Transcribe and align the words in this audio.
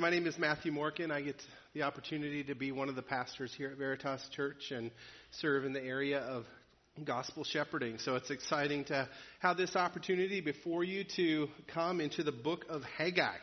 My 0.00 0.10
name 0.10 0.28
is 0.28 0.38
Matthew 0.38 0.70
Morgan. 0.70 1.10
I 1.10 1.22
get 1.22 1.42
the 1.74 1.82
opportunity 1.82 2.44
to 2.44 2.54
be 2.54 2.70
one 2.70 2.88
of 2.88 2.94
the 2.94 3.02
pastors 3.02 3.52
here 3.52 3.70
at 3.70 3.78
Veritas 3.78 4.24
Church 4.30 4.70
and 4.70 4.92
serve 5.32 5.64
in 5.64 5.72
the 5.72 5.82
area 5.82 6.20
of 6.20 6.44
gospel 7.04 7.42
shepherding. 7.42 7.98
So 7.98 8.14
it's 8.14 8.30
exciting 8.30 8.84
to 8.84 9.08
have 9.40 9.56
this 9.56 9.74
opportunity 9.74 10.40
before 10.40 10.84
you 10.84 11.02
to 11.16 11.48
come 11.74 12.00
into 12.00 12.22
the 12.22 12.30
book 12.30 12.64
of 12.68 12.84
Haggai 12.96 13.38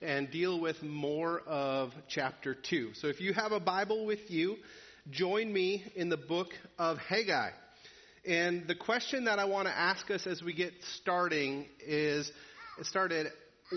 and 0.00 0.30
deal 0.30 0.58
with 0.58 0.82
more 0.82 1.40
of 1.40 1.92
chapter 2.08 2.54
2. 2.54 2.92
So 2.94 3.08
if 3.08 3.20
you 3.20 3.34
have 3.34 3.52
a 3.52 3.60
Bible 3.60 4.06
with 4.06 4.30
you, 4.30 4.56
join 5.10 5.52
me 5.52 5.84
in 5.94 6.08
the 6.08 6.16
book 6.16 6.48
of 6.78 6.96
Haggai. 6.96 7.50
And 8.26 8.66
the 8.66 8.74
question 8.74 9.26
that 9.26 9.38
I 9.38 9.44
want 9.44 9.68
to 9.68 9.76
ask 9.76 10.10
us 10.10 10.26
as 10.26 10.42
we 10.42 10.54
get 10.54 10.72
starting 11.02 11.66
is 11.86 12.32
it 12.78 12.86
started 12.86 13.26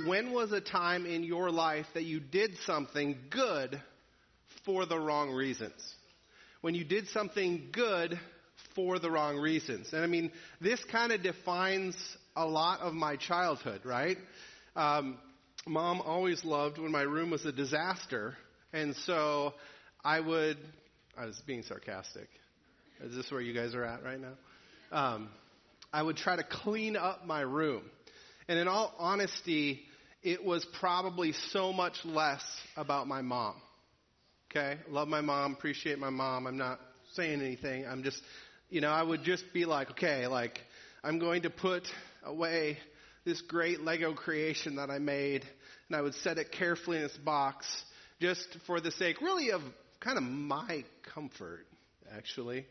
when 0.06 0.32
was 0.32 0.52
a 0.52 0.62
time 0.62 1.06
in 1.06 1.24
your 1.24 1.52
life 1.52 1.86
that 1.94 2.04
you 2.04 2.20
did 2.20 2.58
something 2.66 3.18
good 3.30 3.82
for 4.66 4.86
the 4.86 5.00
wrong 5.00 5.32
reasons? 5.32 5.74
When 6.62 6.76
you 6.76 6.84
did 6.84 7.08
something 7.10 7.70
good 7.72 8.20
for 8.76 9.00
the 9.00 9.10
wrong 9.10 9.38
reasons. 9.38 9.92
And 9.94 10.04
I 10.04 10.08
mean, 10.08 10.32
this 10.60 10.82
kind 10.92 11.12
of 11.12 11.24
defines 11.24 11.96
a 12.36 12.46
lot 12.46 12.80
of 12.80 12.94
my 12.94 13.18
childhood, 13.18 13.82
right? 13.84 14.18
Um, 14.76 15.18
Mom 15.68 16.02
always 16.02 16.44
loved 16.46 16.78
when 16.78 16.92
my 16.92 17.02
room 17.02 17.32
was 17.32 17.46
a 17.46 17.52
disaster. 17.52 18.36
And 18.74 18.96
so 18.96 19.54
I 20.04 20.20
would, 20.20 20.58
I 21.18 21.26
was 21.26 21.42
being 21.46 21.64
sarcastic. 21.64 22.30
Is 23.04 23.16
this 23.16 23.30
where 23.32 23.42
you 23.42 23.54
guys 23.54 23.76
are 23.76 23.84
at 23.84 24.04
right 24.04 24.20
now? 24.20 24.34
Um, 24.92 25.30
I 25.92 26.02
would 26.02 26.18
try 26.18 26.36
to 26.36 26.44
clean 26.44 26.96
up 26.96 27.26
my 27.26 27.42
room. 27.42 27.84
And 28.52 28.60
in 28.60 28.68
all 28.68 28.94
honesty, 29.00 29.80
it 30.22 30.44
was 30.44 30.66
probably 30.78 31.32
so 31.32 31.72
much 31.72 32.04
less 32.04 32.44
about 32.76 33.08
my 33.08 33.22
mom. 33.22 33.56
Okay? 34.52 34.78
Love 34.90 35.08
my 35.08 35.22
mom, 35.22 35.54
appreciate 35.54 35.98
my 35.98 36.10
mom. 36.10 36.46
I'm 36.46 36.58
not 36.58 36.82
saying 37.14 37.40
anything. 37.40 37.88
I'm 37.88 38.04
just, 38.04 38.22
you 38.70 38.82
know, 38.82 38.90
I 38.90 39.04
would 39.04 39.24
just 39.24 39.46
be 39.54 39.64
like, 39.64 39.92
okay, 39.92 40.28
like, 40.28 40.60
I'm 41.02 41.18
going 41.18 41.44
to 41.44 41.50
put 41.50 41.88
away 42.26 42.78
this 43.24 43.40
great 43.40 43.84
Lego 43.84 44.14
creation 44.14 44.76
that 44.76 44.90
I 44.90 45.00
made, 45.00 45.46
and 45.88 45.96
I 45.96 46.02
would 46.02 46.16
set 46.16 46.38
it 46.38 46.52
carefully 46.52 46.98
in 46.98 47.06
its 47.06 47.16
box 47.16 47.66
just 48.20 48.46
for 48.68 48.82
the 48.82 48.92
sake, 48.92 49.22
really, 49.22 49.52
of 49.52 49.62
kind 50.02 50.18
of 50.18 50.26
my 50.26 50.84
comfort, 51.16 51.66
actually. 52.14 52.66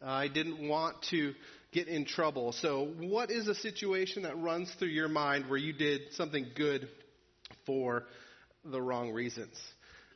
Uh, 0.00 0.06
I 0.06 0.28
didn't 0.28 0.68
want 0.68 1.02
to 1.10 1.34
get 1.76 1.88
in 1.88 2.06
trouble. 2.06 2.52
So, 2.52 2.88
what 3.00 3.30
is 3.30 3.48
a 3.48 3.54
situation 3.54 4.22
that 4.22 4.38
runs 4.38 4.72
through 4.78 4.88
your 4.88 5.08
mind 5.08 5.50
where 5.50 5.58
you 5.58 5.74
did 5.74 6.12
something 6.12 6.46
good 6.56 6.88
for 7.66 8.04
the 8.64 8.80
wrong 8.80 9.12
reasons? 9.12 9.54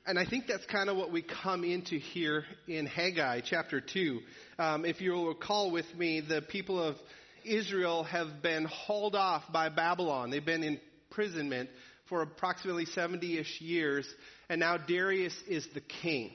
And 0.06 0.18
I 0.18 0.24
think 0.24 0.46
that's 0.46 0.64
kind 0.64 0.88
of 0.88 0.96
what 0.96 1.12
we 1.12 1.20
come 1.20 1.62
into 1.62 1.98
here 1.98 2.44
in 2.66 2.86
Haggai 2.86 3.42
chapter 3.44 3.82
2. 3.82 4.20
Um, 4.58 4.84
if 4.86 5.02
you'll 5.02 5.28
recall 5.28 5.70
with 5.70 5.84
me, 5.94 6.22
the 6.26 6.40
people 6.40 6.82
of 6.82 6.96
Israel 7.44 8.04
have 8.04 8.40
been 8.40 8.64
hauled 8.64 9.14
off 9.14 9.42
by 9.52 9.68
Babylon. 9.68 10.30
They've 10.30 10.42
been 10.42 10.62
in 10.62 10.80
imprisonment 11.10 11.68
for 12.08 12.22
approximately 12.22 12.86
70 12.86 13.38
ish 13.38 13.60
years, 13.60 14.08
and 14.48 14.60
now 14.60 14.78
Darius 14.78 15.36
is 15.46 15.68
the 15.74 15.82
king. 15.82 16.32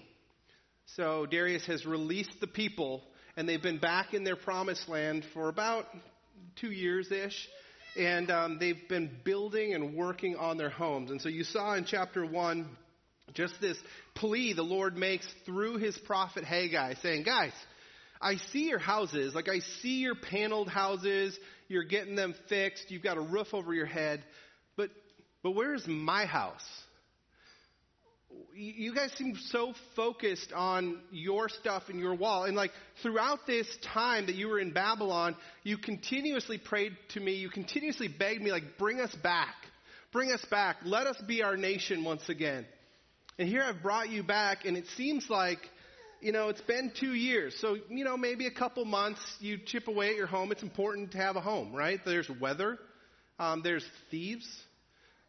So 0.95 1.25
Darius 1.25 1.65
has 1.65 1.83
released 1.83 2.39
the 2.39 2.47
people 2.47 3.01
and 3.37 3.47
they've 3.47 3.61
been 3.61 3.79
back 3.79 4.13
in 4.13 4.23
their 4.23 4.35
promised 4.35 4.87
land 4.87 5.25
for 5.33 5.49
about 5.49 5.85
two 6.59 6.71
years 6.71 7.11
ish. 7.11 7.47
And 7.97 8.29
um, 8.29 8.57
they've 8.59 8.87
been 8.89 9.09
building 9.23 9.73
and 9.73 9.95
working 9.95 10.35
on 10.35 10.57
their 10.57 10.69
homes. 10.69 11.11
And 11.11 11.21
so 11.21 11.29
you 11.29 11.43
saw 11.45 11.75
in 11.75 11.85
chapter 11.85 12.25
1 12.25 12.67
just 13.33 13.53
this 13.61 13.77
plea 14.15 14.53
the 14.53 14.63
Lord 14.63 14.97
makes 14.97 15.27
through 15.45 15.77
his 15.77 15.97
prophet 15.99 16.43
Haggai 16.43 16.95
saying, 17.01 17.23
Guys, 17.23 17.53
I 18.21 18.35
see 18.51 18.67
your 18.67 18.79
houses. 18.79 19.33
Like, 19.33 19.49
I 19.49 19.59
see 19.81 19.99
your 19.99 20.15
paneled 20.15 20.69
houses. 20.69 21.37
You're 21.67 21.83
getting 21.83 22.15
them 22.15 22.35
fixed. 22.49 22.89
You've 22.89 23.03
got 23.03 23.17
a 23.17 23.21
roof 23.21 23.47
over 23.53 23.73
your 23.73 23.85
head. 23.85 24.23
But, 24.75 24.89
but 25.41 25.51
where's 25.51 25.85
my 25.87 26.25
house? 26.25 26.65
You 28.55 28.95
guys 28.95 29.11
seem 29.17 29.35
so 29.49 29.73
focused 29.95 30.53
on 30.53 30.99
your 31.11 31.49
stuff 31.49 31.83
and 31.89 31.99
your 31.99 32.15
wall. 32.15 32.45
And 32.45 32.55
like 32.55 32.71
throughout 33.01 33.45
this 33.45 33.67
time 33.93 34.27
that 34.27 34.35
you 34.35 34.47
were 34.47 34.59
in 34.59 34.71
Babylon, 34.71 35.35
you 35.63 35.77
continuously 35.77 36.57
prayed 36.57 36.93
to 37.09 37.19
me. 37.19 37.35
You 37.35 37.49
continuously 37.49 38.07
begged 38.07 38.41
me, 38.41 38.51
like, 38.51 38.77
bring 38.77 38.99
us 38.99 39.13
back. 39.15 39.55
Bring 40.11 40.31
us 40.31 40.43
back. 40.49 40.77
Let 40.85 41.07
us 41.07 41.21
be 41.27 41.43
our 41.43 41.57
nation 41.57 42.03
once 42.03 42.29
again. 42.29 42.65
And 43.37 43.49
here 43.49 43.61
I've 43.61 43.83
brought 43.83 44.09
you 44.09 44.23
back, 44.23 44.63
and 44.63 44.77
it 44.77 44.85
seems 44.95 45.29
like, 45.29 45.59
you 46.21 46.31
know, 46.31 46.47
it's 46.47 46.61
been 46.61 46.93
two 46.97 47.13
years. 47.13 47.53
So, 47.59 47.75
you 47.89 48.05
know, 48.05 48.15
maybe 48.15 48.47
a 48.47 48.51
couple 48.51 48.85
months 48.85 49.19
you 49.41 49.57
chip 49.65 49.89
away 49.89 50.11
at 50.11 50.15
your 50.15 50.27
home. 50.27 50.53
It's 50.53 50.63
important 50.63 51.11
to 51.11 51.17
have 51.17 51.35
a 51.35 51.41
home, 51.41 51.75
right? 51.75 51.99
There's 52.05 52.29
weather, 52.39 52.79
um, 53.37 53.61
there's 53.61 53.85
thieves, 54.09 54.47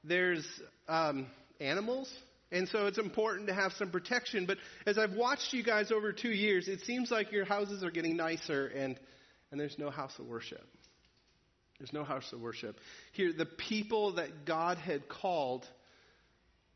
there's 0.05 0.47
um, 0.89 1.27
animals 1.61 2.09
and 2.53 2.69
so 2.69 2.87
it's 2.87 2.99
important 2.99 3.49
to 3.49 3.55
have 3.55 3.73
some 3.73 3.91
protection. 3.91 4.47
But 4.47 4.59
as 4.87 4.99
I've 4.99 5.15
watched 5.15 5.53
you 5.53 5.65
guys 5.65 5.91
over 5.91 6.13
two 6.13 6.31
years, 6.31 6.69
it 6.69 6.81
seems 6.83 7.11
like 7.11 7.33
your 7.33 7.45
houses 7.45 7.83
are 7.83 7.91
getting 7.91 8.17
nicer 8.17 8.67
and, 8.69 8.99
and 9.51 9.61
there's 9.61 9.79
no 9.79 9.91
house 9.91 10.13
of 10.19 10.27
worship. 10.27 10.65
There's 11.79 11.93
no 11.93 12.05
house 12.05 12.33
of 12.33 12.41
worship. 12.41 12.79
Here, 13.13 13.33
the 13.37 13.47
people 13.47 14.15
that 14.15 14.47
God 14.47 14.79
had 14.79 15.09
called 15.09 15.67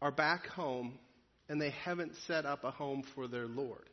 are 0.03 0.11
back 0.11 0.47
home 0.49 0.99
and 1.49 1.61
they 1.61 1.71
haven't 1.71 2.13
set 2.27 2.47
up 2.47 2.65
a 2.65 2.71
home 2.71 3.05
for 3.15 3.29
their 3.29 3.47
Lord. 3.47 3.89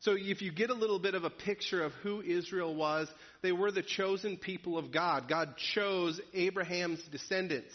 So 0.00 0.14
if 0.16 0.42
you 0.42 0.52
get 0.52 0.70
a 0.70 0.74
little 0.74 1.00
bit 1.00 1.14
of 1.14 1.24
a 1.24 1.30
picture 1.30 1.82
of 1.82 1.92
who 2.02 2.22
Israel 2.22 2.74
was, 2.74 3.08
they 3.42 3.50
were 3.50 3.72
the 3.72 3.82
chosen 3.82 4.36
people 4.36 4.78
of 4.78 4.92
God. 4.92 5.28
God 5.28 5.56
chose 5.74 6.20
Abraham's 6.34 7.02
descendants. 7.10 7.74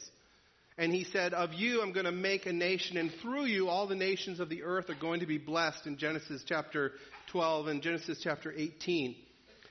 And 0.78 0.91
he 0.91 1.03
said, 1.03 1.34
Of 1.34 1.53
you 1.53 1.81
I'm 1.81 1.94
going 1.94 2.06
to 2.06 2.11
make 2.11 2.45
a 2.45 2.53
nation, 2.53 2.97
and 2.97 3.11
through 3.22 3.45
you 3.45 3.69
all 3.69 3.88
the 3.88 3.95
nations 3.95 4.39
of 4.39 4.50
the 4.50 4.63
earth 4.63 4.89
are 4.89 5.00
going 5.00 5.19
to 5.19 5.25
be 5.28 5.38
blessed 5.38 5.85
in 5.85 5.97
Genesis 5.97 6.44
chapter 6.47 6.94
12 7.31 7.67
and 7.67 7.81
Genesis 7.81 8.19
chapter 8.23 8.51
18. 8.56 9.16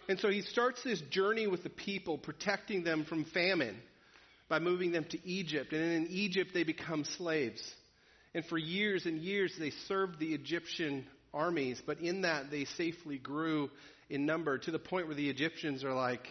And 0.09 0.19
so 0.21 0.29
he 0.29 0.43
starts 0.43 0.83
this 0.83 1.01
journey 1.11 1.47
with 1.47 1.63
the 1.63 1.71
people, 1.71 2.19
protecting 2.19 2.85
them 2.85 3.05
from 3.05 3.25
famine 3.25 3.77
by 4.49 4.59
moving 4.59 4.93
them 4.93 5.05
to 5.11 5.29
Egypt. 5.29 5.73
And 5.73 5.83
in 5.83 6.07
Egypt 6.11 6.51
they 6.55 6.65
become 6.65 7.05
slaves. 7.05 7.63
And 8.35 8.45
for 8.45 8.59
years 8.59 9.07
and 9.07 9.21
years 9.21 9.55
they 9.59 9.71
served 9.89 10.19
the 10.19 10.35
Egyptian 10.35 11.07
armies, 11.35 11.83
but 11.85 12.01
in 12.01 12.23
that 12.23 12.51
they 12.51 12.65
safely 12.65 13.19
grew 13.19 13.71
in 14.09 14.27
number 14.27 14.59
to 14.59 14.71
the 14.71 14.79
point 14.79 15.07
where 15.07 15.17
the 15.17 15.31
Egyptians 15.31 15.85
are 15.85 15.95
like, 15.95 16.27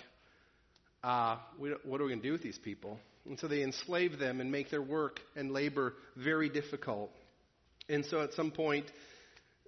uh, 1.03 1.37
what 1.57 1.99
are 1.99 2.03
we 2.03 2.09
going 2.09 2.21
to 2.21 2.27
do 2.27 2.31
with 2.31 2.43
these 2.43 2.59
people? 2.59 2.99
And 3.25 3.39
so 3.39 3.47
they 3.47 3.63
enslave 3.63 4.17
them 4.19 4.41
and 4.41 4.51
make 4.51 4.71
their 4.71 4.81
work 4.81 5.19
and 5.35 5.51
labor 5.51 5.93
very 6.15 6.49
difficult. 6.49 7.11
And 7.87 8.05
so 8.05 8.21
at 8.21 8.33
some 8.33 8.51
point, 8.51 8.85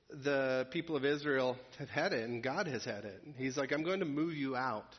the 0.09 0.67
people 0.71 0.95
of 0.95 1.05
Israel 1.05 1.57
have 1.79 1.89
had 1.89 2.13
it, 2.13 2.27
and 2.27 2.43
God 2.43 2.67
has 2.67 2.83
had 2.85 3.05
it. 3.05 3.21
He's 3.37 3.57
like, 3.57 3.71
I'm 3.71 3.83
going 3.83 3.99
to 3.99 4.05
move 4.05 4.33
you 4.33 4.55
out. 4.55 4.95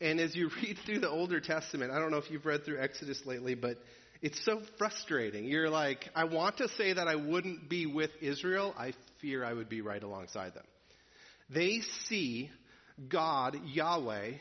And 0.00 0.20
as 0.20 0.34
you 0.34 0.50
read 0.62 0.78
through 0.84 1.00
the 1.00 1.10
Older 1.10 1.40
Testament, 1.40 1.90
I 1.90 1.98
don't 1.98 2.10
know 2.10 2.18
if 2.18 2.30
you've 2.30 2.46
read 2.46 2.64
through 2.64 2.80
Exodus 2.80 3.20
lately, 3.24 3.54
but 3.54 3.78
it's 4.22 4.42
so 4.44 4.60
frustrating. 4.78 5.44
You're 5.44 5.70
like, 5.70 6.08
I 6.14 6.24
want 6.24 6.58
to 6.58 6.68
say 6.70 6.92
that 6.92 7.06
I 7.06 7.16
wouldn't 7.16 7.68
be 7.68 7.86
with 7.86 8.10
Israel. 8.20 8.74
I 8.78 8.92
fear 9.20 9.44
I 9.44 9.52
would 9.52 9.68
be 9.68 9.80
right 9.80 10.02
alongside 10.02 10.54
them. 10.54 10.64
They 11.50 11.80
see 12.08 12.50
God, 13.08 13.56
Yahweh, 13.66 14.32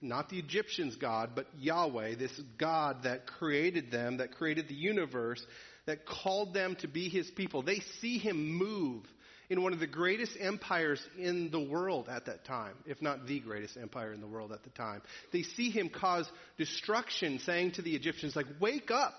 not 0.00 0.28
the 0.28 0.38
Egyptians' 0.38 0.96
God, 0.96 1.30
but 1.34 1.46
Yahweh, 1.58 2.16
this 2.16 2.38
God 2.58 3.04
that 3.04 3.26
created 3.26 3.90
them, 3.90 4.18
that 4.18 4.32
created 4.32 4.68
the 4.68 4.74
universe, 4.74 5.44
that 5.86 6.06
called 6.06 6.54
them 6.54 6.76
to 6.76 6.88
be 6.88 7.08
his 7.08 7.30
people. 7.30 7.62
They 7.62 7.80
see 8.00 8.18
him 8.18 8.54
move 8.56 9.02
in 9.50 9.62
one 9.62 9.74
of 9.74 9.80
the 9.80 9.86
greatest 9.86 10.32
empires 10.40 11.00
in 11.18 11.50
the 11.50 11.60
world 11.60 12.08
at 12.08 12.26
that 12.26 12.44
time, 12.46 12.74
if 12.86 13.02
not 13.02 13.26
the 13.26 13.40
greatest 13.40 13.76
empire 13.76 14.12
in 14.12 14.20
the 14.20 14.26
world 14.26 14.52
at 14.52 14.62
the 14.62 14.70
time. 14.70 15.02
They 15.32 15.42
see 15.42 15.70
him 15.70 15.90
cause 15.90 16.26
destruction, 16.56 17.38
saying 17.40 17.72
to 17.72 17.82
the 17.82 17.94
Egyptians, 17.94 18.34
like, 18.34 18.46
wake 18.60 18.90
up. 18.90 19.14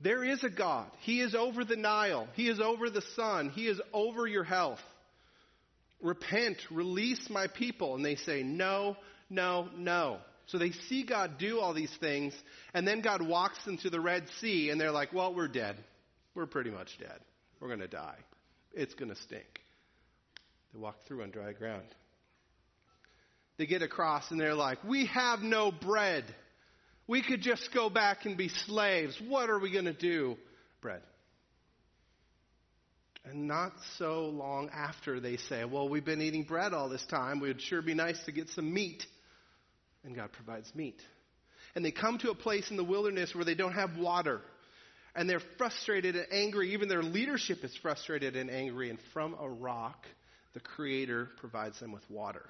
There 0.00 0.24
is 0.24 0.42
a 0.42 0.50
God. 0.50 0.90
He 1.02 1.20
is 1.20 1.34
over 1.34 1.64
the 1.64 1.76
Nile. 1.76 2.26
He 2.34 2.48
is 2.48 2.58
over 2.58 2.88
the 2.88 3.02
sun. 3.14 3.50
He 3.50 3.66
is 3.68 3.80
over 3.92 4.26
your 4.26 4.44
health. 4.44 4.80
Repent, 6.00 6.56
release 6.70 7.28
my 7.28 7.46
people. 7.46 7.94
And 7.94 8.04
they 8.04 8.16
say, 8.16 8.42
no, 8.42 8.96
no, 9.30 9.68
no. 9.76 10.18
So 10.46 10.58
they 10.58 10.72
see 10.88 11.04
God 11.04 11.38
do 11.38 11.60
all 11.60 11.72
these 11.72 11.94
things, 12.00 12.34
and 12.74 12.86
then 12.86 13.00
God 13.00 13.22
walks 13.22 13.64
them 13.64 13.78
to 13.78 13.90
the 13.90 14.00
Red 14.00 14.24
Sea, 14.40 14.70
and 14.70 14.80
they're 14.80 14.90
like, 14.90 15.12
well, 15.12 15.32
we're 15.32 15.48
dead. 15.48 15.76
We're 16.34 16.46
pretty 16.46 16.70
much 16.70 16.98
dead. 16.98 17.20
We're 17.60 17.68
going 17.68 17.80
to 17.80 17.88
die. 17.88 18.16
It's 18.72 18.94
going 18.94 19.10
to 19.10 19.20
stink. 19.22 19.60
They 20.72 20.80
walk 20.80 20.96
through 21.06 21.22
on 21.22 21.30
dry 21.30 21.52
ground. 21.52 21.86
They 23.58 23.66
get 23.66 23.82
across, 23.82 24.30
and 24.30 24.40
they're 24.40 24.54
like, 24.54 24.82
we 24.82 25.06
have 25.06 25.40
no 25.40 25.70
bread. 25.70 26.24
We 27.06 27.22
could 27.22 27.42
just 27.42 27.70
go 27.72 27.90
back 27.90 28.24
and 28.24 28.36
be 28.36 28.48
slaves. 28.48 29.20
What 29.28 29.50
are 29.50 29.58
we 29.58 29.70
going 29.72 29.84
to 29.84 29.92
do? 29.92 30.36
Bread. 30.80 31.02
And 33.24 33.46
not 33.46 33.72
so 33.98 34.26
long 34.26 34.70
after, 34.72 35.20
they 35.20 35.36
say, 35.36 35.64
Well, 35.64 35.88
we've 35.88 36.04
been 36.04 36.22
eating 36.22 36.44
bread 36.44 36.72
all 36.72 36.88
this 36.88 37.04
time. 37.10 37.38
It 37.38 37.40
would 37.42 37.60
sure 37.60 37.82
be 37.82 37.94
nice 37.94 38.18
to 38.24 38.32
get 38.32 38.48
some 38.50 38.72
meat. 38.72 39.04
And 40.04 40.14
God 40.14 40.32
provides 40.32 40.72
meat. 40.74 41.00
And 41.74 41.84
they 41.84 41.90
come 41.90 42.18
to 42.18 42.30
a 42.30 42.34
place 42.34 42.70
in 42.70 42.76
the 42.76 42.84
wilderness 42.84 43.34
where 43.34 43.44
they 43.44 43.54
don't 43.54 43.72
have 43.72 43.96
water. 43.96 44.40
And 45.14 45.28
they're 45.28 45.42
frustrated 45.58 46.16
and 46.16 46.26
angry. 46.32 46.72
Even 46.72 46.88
their 46.88 47.02
leadership 47.02 47.64
is 47.64 47.76
frustrated 47.82 48.36
and 48.36 48.50
angry. 48.50 48.90
And 48.90 48.98
from 49.12 49.36
a 49.40 49.48
rock, 49.48 50.06
the 50.54 50.60
Creator 50.60 51.28
provides 51.38 51.78
them 51.80 51.92
with 51.92 52.08
water. 52.10 52.44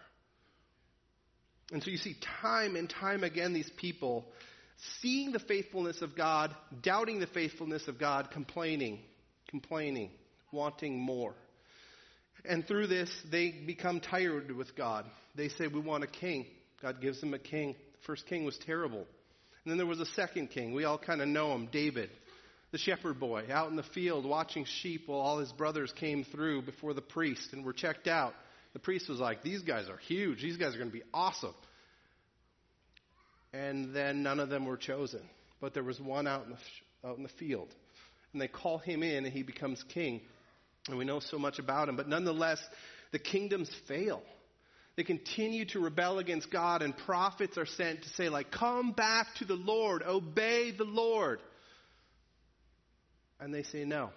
And 1.73 1.83
so 1.83 1.91
you 1.91 1.99
see 1.99 2.17
time 2.43 2.77
and 2.77 2.89
time 2.89 3.25
again 3.25 3.53
these 3.53 3.71
people 3.77 4.27
seeing 5.01 5.33
the 5.33 5.39
faithfulness 5.39 6.01
of 6.03 6.17
God, 6.17 6.55
doubting 6.83 7.21
the 7.21 7.27
faithfulness 7.27 7.87
of 7.87 7.99
God, 7.99 8.31
complaining, 8.31 8.99
complaining, 9.49 10.11
wanting 10.53 10.99
more. 10.99 11.35
And 12.45 12.67
through 12.67 12.87
this, 12.87 13.11
they 13.31 13.51
become 13.67 14.01
tired 14.01 14.51
with 14.53 14.75
God. 14.75 15.05
They 15.35 15.49
say, 15.49 15.67
We 15.67 15.81
want 15.81 16.05
a 16.05 16.09
king. 16.09 16.47
God 16.83 17.01
gives 17.01 17.21
them 17.21 17.35
a 17.35 17.39
king. 17.39 17.75
The 17.75 18.07
first 18.07 18.27
king 18.27 18.45
was 18.45 18.59
terrible. 18.67 19.07
And 19.65 19.71
then 19.71 19.77
there 19.77 19.87
was 19.87 20.01
a 20.01 20.07
second 20.07 20.49
king. 20.51 20.73
We 20.73 20.85
all 20.85 20.99
kind 20.99 21.21
of 21.21 21.29
know 21.29 21.55
him, 21.55 21.69
David, 21.71 22.11
the 22.73 22.79
shepherd 22.79 23.21
boy, 23.21 23.45
out 23.51 23.71
in 23.71 23.77
the 23.77 23.83
field 23.83 24.25
watching 24.25 24.65
sheep 24.65 25.03
while 25.07 25.21
all 25.21 25.39
his 25.39 25.53
brothers 25.53 25.93
came 25.97 26.25
through 26.25 26.63
before 26.63 26.95
the 26.95 27.03
priest 27.03 27.53
and 27.53 27.65
were 27.65 27.73
checked 27.73 28.09
out. 28.09 28.35
The 28.73 28.79
priest 28.79 29.09
was 29.09 29.19
like, 29.19 29.43
These 29.43 29.63
guys 29.63 29.89
are 29.89 29.99
huge. 29.99 30.41
These 30.41 30.57
guys 30.57 30.75
are 30.75 30.79
going 30.79 30.91
to 30.91 30.97
be 30.97 31.03
awesome. 31.13 31.55
And 33.53 33.95
then 33.95 34.23
none 34.23 34.39
of 34.41 34.49
them 34.49 34.65
were 34.65 34.77
chosen. 34.77 35.23
But 35.61 35.75
there 35.75 35.83
was 35.83 36.01
one 36.01 36.27
out 36.27 36.45
in 36.45 36.51
the, 36.53 37.09
out 37.09 37.17
in 37.17 37.23
the 37.25 37.31
field. 37.31 37.69
And 38.33 38.41
they 38.41 38.49
call 38.49 38.79
him 38.79 39.03
in, 39.03 39.25
and 39.25 39.33
he 39.33 39.43
becomes 39.43 39.83
king. 39.93 40.21
And 40.89 40.97
we 40.97 41.05
know 41.05 41.21
so 41.21 41.39
much 41.39 41.59
about 41.59 41.89
him. 41.89 41.97
But 41.97 42.09
nonetheless, 42.09 42.61
the 43.13 43.19
kingdoms 43.19 43.69
fail. 43.89 44.23
They 45.01 45.05
continue 45.05 45.65
to 45.69 45.81
rebel 45.81 46.19
against 46.19 46.51
God, 46.51 46.83
and 46.83 46.95
prophets 46.95 47.57
are 47.57 47.65
sent 47.65 48.03
to 48.03 48.09
say, 48.11 48.29
like, 48.29 48.51
come 48.51 48.93
back 48.93 49.29
to 49.37 49.47
the 49.47 49.55
Lord, 49.55 50.03
obey 50.03 50.73
the 50.77 50.85
Lord. 50.85 51.41
And 53.41 53.55
they 53.55 53.63
say 53.63 53.87
no. 53.87 54.11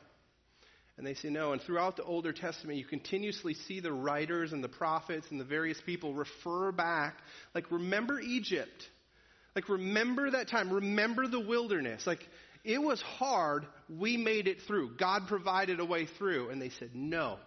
And 0.98 1.08
they 1.08 1.14
say 1.14 1.30
no. 1.30 1.54
And 1.54 1.62
throughout 1.62 1.96
the 1.96 2.04
Older 2.04 2.34
Testament, 2.34 2.80
you 2.80 2.84
continuously 2.84 3.54
see 3.54 3.80
the 3.80 3.94
writers 3.94 4.52
and 4.52 4.62
the 4.62 4.68
prophets 4.68 5.26
and 5.32 5.40
the 5.40 5.46
various 5.46 5.80
people 5.86 6.14
refer 6.14 6.74
back, 6.74 7.16
like, 7.56 7.72
remember 7.72 8.20
Egypt. 8.20 8.86
Like, 9.56 9.70
remember 9.70 10.32
that 10.32 10.50
time. 10.50 10.70
Remember 10.70 11.30
the 11.30 11.40
wilderness. 11.40 12.06
Like, 12.06 12.28
it 12.66 12.82
was 12.82 13.02
hard. 13.02 13.66
We 13.88 14.18
made 14.18 14.50
it 14.50 14.58
through. 14.68 14.98
God 14.98 15.30
provided 15.30 15.80
a 15.80 15.86
way 15.86 16.08
through. 16.18 16.50
And 16.50 16.62
they 16.62 16.72
said, 16.72 16.90
no. 16.94 17.38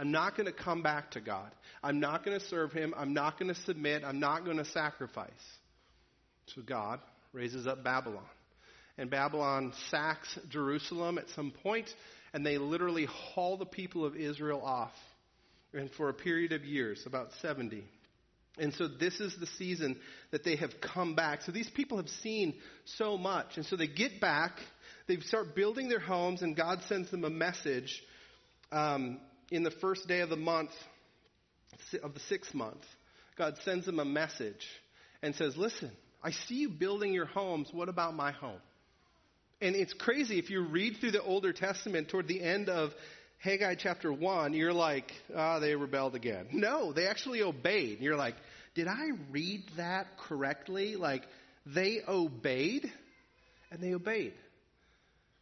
I'm 0.00 0.12
not 0.12 0.34
going 0.34 0.46
to 0.46 0.52
come 0.52 0.82
back 0.82 1.10
to 1.10 1.20
God. 1.20 1.50
I'm 1.82 2.00
not 2.00 2.24
going 2.24 2.38
to 2.38 2.46
serve 2.46 2.72
Him. 2.72 2.94
I'm 2.96 3.12
not 3.12 3.38
going 3.38 3.54
to 3.54 3.60
submit. 3.62 4.02
I'm 4.02 4.18
not 4.18 4.46
going 4.46 4.56
to 4.56 4.64
sacrifice. 4.64 5.30
So 6.54 6.62
God 6.62 7.00
raises 7.34 7.66
up 7.66 7.84
Babylon. 7.84 8.24
And 8.96 9.10
Babylon 9.10 9.74
sacks 9.90 10.38
Jerusalem 10.48 11.18
at 11.18 11.28
some 11.36 11.50
point, 11.50 11.86
and 12.32 12.46
they 12.46 12.56
literally 12.56 13.04
haul 13.04 13.58
the 13.58 13.66
people 13.66 14.06
of 14.06 14.16
Israel 14.16 14.62
off. 14.64 14.94
And 15.74 15.90
for 15.92 16.08
a 16.08 16.14
period 16.14 16.52
of 16.52 16.64
years, 16.64 17.02
about 17.04 17.28
70. 17.42 17.84
And 18.58 18.72
so 18.74 18.88
this 18.88 19.20
is 19.20 19.36
the 19.38 19.46
season 19.58 19.98
that 20.30 20.44
they 20.44 20.56
have 20.56 20.80
come 20.80 21.14
back. 21.14 21.42
So 21.42 21.52
these 21.52 21.70
people 21.70 21.98
have 21.98 22.08
seen 22.22 22.54
so 22.86 23.18
much. 23.18 23.56
And 23.56 23.66
so 23.66 23.76
they 23.76 23.86
get 23.86 24.18
back, 24.18 24.52
they 25.08 25.18
start 25.20 25.54
building 25.54 25.90
their 25.90 26.00
homes, 26.00 26.40
and 26.40 26.56
God 26.56 26.80
sends 26.88 27.10
them 27.10 27.24
a 27.24 27.30
message 27.30 28.02
um, 28.72 29.20
in 29.50 29.62
the 29.62 29.70
first 29.70 30.06
day 30.08 30.20
of 30.20 30.30
the 30.30 30.36
month, 30.36 30.70
of 32.02 32.14
the 32.14 32.20
sixth 32.28 32.54
month. 32.54 32.82
God 33.36 33.54
sends 33.64 33.86
them 33.86 33.98
a 33.98 34.04
message 34.04 34.66
and 35.22 35.34
says, 35.34 35.56
Listen, 35.56 35.90
I 36.22 36.32
see 36.32 36.56
you 36.56 36.68
building 36.68 37.12
your 37.12 37.26
homes. 37.26 37.68
What 37.72 37.88
about 37.88 38.14
my 38.14 38.32
home? 38.32 38.60
And 39.60 39.76
it's 39.76 39.92
crazy 39.92 40.38
if 40.38 40.50
you 40.50 40.62
read 40.62 40.96
through 41.00 41.12
the 41.12 41.22
Older 41.22 41.52
Testament 41.52 42.08
toward 42.08 42.28
the 42.28 42.42
end 42.42 42.68
of 42.68 42.92
Haggai 43.38 43.74
chapter 43.76 44.12
1, 44.12 44.52
you're 44.52 44.72
like, 44.72 45.10
ah, 45.34 45.56
oh, 45.56 45.60
they 45.60 45.74
rebelled 45.74 46.14
again. 46.14 46.48
No, 46.52 46.92
they 46.92 47.06
actually 47.06 47.42
obeyed. 47.42 48.00
You're 48.00 48.16
like, 48.16 48.34
did 48.74 48.86
I 48.86 49.08
read 49.30 49.64
that 49.76 50.18
correctly? 50.18 50.96
Like, 50.96 51.22
they 51.66 52.00
obeyed, 52.06 52.90
and 53.70 53.82
they 53.82 53.94
obeyed. 53.94 54.34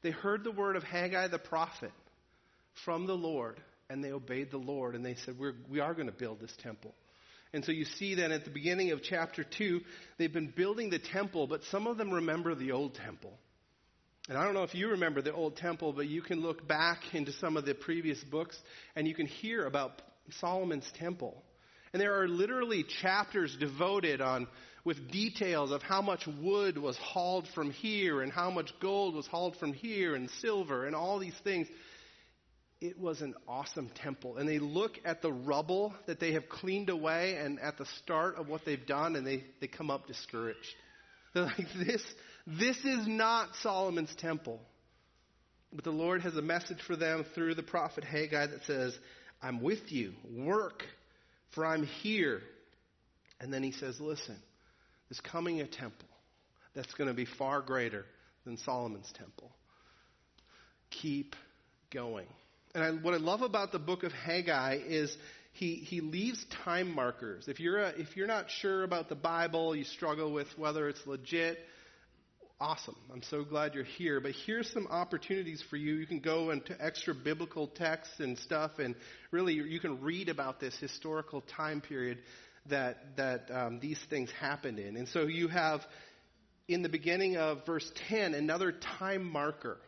They 0.02 0.11
heard 0.11 0.44
the 0.44 0.52
word 0.52 0.76
of 0.76 0.84
Haggai 0.84 1.26
the 1.28 1.38
prophet 1.38 1.93
from 2.84 3.06
the 3.06 3.16
Lord, 3.16 3.56
and 3.90 4.05
they 4.05 4.12
obeyed 4.12 4.50
the 4.50 4.58
Lord, 4.58 4.94
and 4.94 5.05
they 5.05 5.17
said, 5.25 5.38
We're, 5.38 5.55
we 5.69 5.81
are 5.81 5.94
going 5.94 6.06
to 6.06 6.12
build 6.12 6.40
this 6.40 6.55
temple. 6.62 6.94
And 7.55 7.64
so 7.64 7.73
you 7.73 7.87
see 7.87 8.17
that 8.17 8.31
at 8.31 8.44
the 8.44 8.50
beginning 8.50 8.90
of 8.90 9.02
chapter 9.02 9.43
2, 9.43 9.81
they've 10.19 10.32
been 10.32 10.52
building 10.55 10.90
the 10.90 10.99
temple, 10.99 11.46
but 11.46 11.64
some 11.70 11.87
of 11.87 11.96
them 11.96 12.12
remember 12.12 12.55
the 12.55 12.73
old 12.73 12.94
temple. 12.94 13.32
And 14.29 14.37
I 14.37 14.44
don't 14.44 14.52
know 14.52 14.64
if 14.64 14.75
you 14.75 14.90
remember 14.90 15.23
the 15.23 15.32
old 15.32 15.56
temple, 15.56 15.94
but 15.94 16.06
you 16.06 16.20
can 16.20 16.40
look 16.40 16.69
back 16.69 16.99
into 17.14 17.32
some 17.32 17.56
of 17.56 17.64
the 17.64 17.75
previous 17.75 18.23
books 18.25 18.58
and 18.94 19.08
you 19.08 19.14
can 19.14 19.25
hear 19.25 19.64
about 19.64 20.02
Solomon's 20.40 20.90
temple. 20.99 21.43
And 21.94 22.02
there 22.02 22.20
are 22.20 22.29
literally 22.29 22.85
chapters 23.00 23.56
devoted 23.58 24.20
on 24.20 24.46
with 24.85 25.11
details 25.11 25.73
of 25.73 25.82
how 25.82 26.02
much 26.02 26.29
wood 26.43 26.76
was 26.76 26.99
hauled 26.99 27.49
from 27.55 27.70
here 27.70 28.20
and 28.20 28.31
how 28.31 28.50
much 28.50 28.70
gold 28.81 29.14
was 29.14 29.26
hauled 29.26 29.56
from 29.56 29.73
here 29.73 30.14
and 30.14 30.29
silver 30.43 30.85
and 30.85 30.94
all 30.94 31.19
these 31.19 31.38
things. 31.43 31.67
It 32.80 32.98
was 32.98 33.22
an 33.22 33.34
awesome 33.48 33.90
temple. 34.02 34.36
And 34.36 34.48
they 34.48 34.58
look 34.58 34.92
at 35.04 35.20
the 35.20 35.32
rubble 35.32 35.94
that 36.06 36.20
they 36.20 36.32
have 36.32 36.48
cleaned 36.48 36.90
away 36.90 37.36
and 37.36 37.58
at 37.60 37.76
the 37.76 37.86
start 38.02 38.36
of 38.36 38.48
what 38.48 38.64
they've 38.64 38.86
done 38.86 39.16
and 39.16 39.26
they, 39.26 39.44
they 39.60 39.66
come 39.66 39.90
up 39.90 40.06
discouraged. 40.06 40.75
They're 41.34 41.44
like, 41.44 41.66
this, 41.86 42.02
this 42.46 42.76
is 42.78 43.06
not 43.06 43.48
Solomon's 43.62 44.14
temple. 44.16 44.60
But 45.72 45.84
the 45.84 45.90
Lord 45.90 46.22
has 46.22 46.36
a 46.36 46.42
message 46.42 46.80
for 46.86 46.96
them 46.96 47.25
through 47.34 47.54
the 47.54 47.62
prophet 47.62 48.04
Haggai 48.04 48.46
that 48.46 48.64
says, 48.64 48.98
I'm 49.42 49.60
with 49.60 49.92
you. 49.92 50.14
Work, 50.30 50.82
for 51.54 51.66
I'm 51.66 51.84
here. 51.84 52.40
And 53.40 53.52
then 53.52 53.62
he 53.62 53.72
says, 53.72 54.00
Listen, 54.00 54.36
there's 55.08 55.20
coming 55.20 55.60
a 55.60 55.66
temple 55.66 56.08
that's 56.75 56.92
going 56.94 57.08
to 57.08 57.14
be 57.14 57.26
far 57.26 57.60
greater 57.60 58.04
than 58.44 58.56
Solomon's 58.58 59.12
temple. 59.16 59.50
Keep 60.90 61.36
going. 61.92 62.26
And 62.75 62.85
I, 62.85 62.91
what 62.91 63.15
I 63.15 63.19
love 63.19 63.42
about 63.42 63.73
the 63.73 63.78
book 63.78 64.02
of 64.02 64.12
Haggai 64.12 64.78
is 64.87 65.16
he, 65.52 65.76
he 65.76 66.00
leaves 66.00 66.45
time 66.64 66.95
markers. 66.95 67.49
If 67.49 67.61
you're, 67.61 67.78
a, 67.78 67.88
if 67.90 68.16
you're 68.16 68.26
not 68.26 68.50
sure 68.50 68.85
about 68.85 69.09
the 69.09 69.14
Bible, 69.14 69.75
you 69.75 69.85
struggle 69.85 70.33
with 70.33 70.47
whether 70.57 70.88
it's 70.88 71.04
legit, 71.07 71.59
awesome. 72.61 72.97
I'm 73.12 73.23
so 73.23 73.45
glad 73.45 73.75
you're 73.75 73.85
here. 73.85 74.21
But 74.21 74.33
here's 74.47 74.71
some 74.73 74.87
opportunities 74.88 75.62
for 75.71 75.76
you. 75.76 75.95
You 75.95 76.07
can 76.07 76.21
go 76.21 76.50
into 76.50 76.76
extra 76.85 77.14
biblical 77.14 77.69
texts 77.69 78.21
and 78.21 78.38
stuff, 78.38 78.73
and 78.78 78.95
really 79.31 79.54
you 79.54 79.81
can 79.81 80.00
read 80.00 80.28
about 80.28 80.61
this 80.61 80.76
historical 80.78 81.42
time 81.57 81.81
period 81.81 82.19
that 82.66 83.16
that 83.16 83.50
um, 83.50 83.81
these 83.81 83.99
things 84.11 84.31
happened 84.40 84.78
in. 84.78 84.97
And 84.97 85.09
so 85.09 85.23
you 85.26 85.49
have 85.49 85.81
in 86.66 86.83
the 86.83 86.88
beginning 86.88 87.37
of 87.37 87.64
verse 87.64 87.90
10 88.09 88.35
another 88.35 88.73
time 88.99 89.25
marker. 89.25 89.78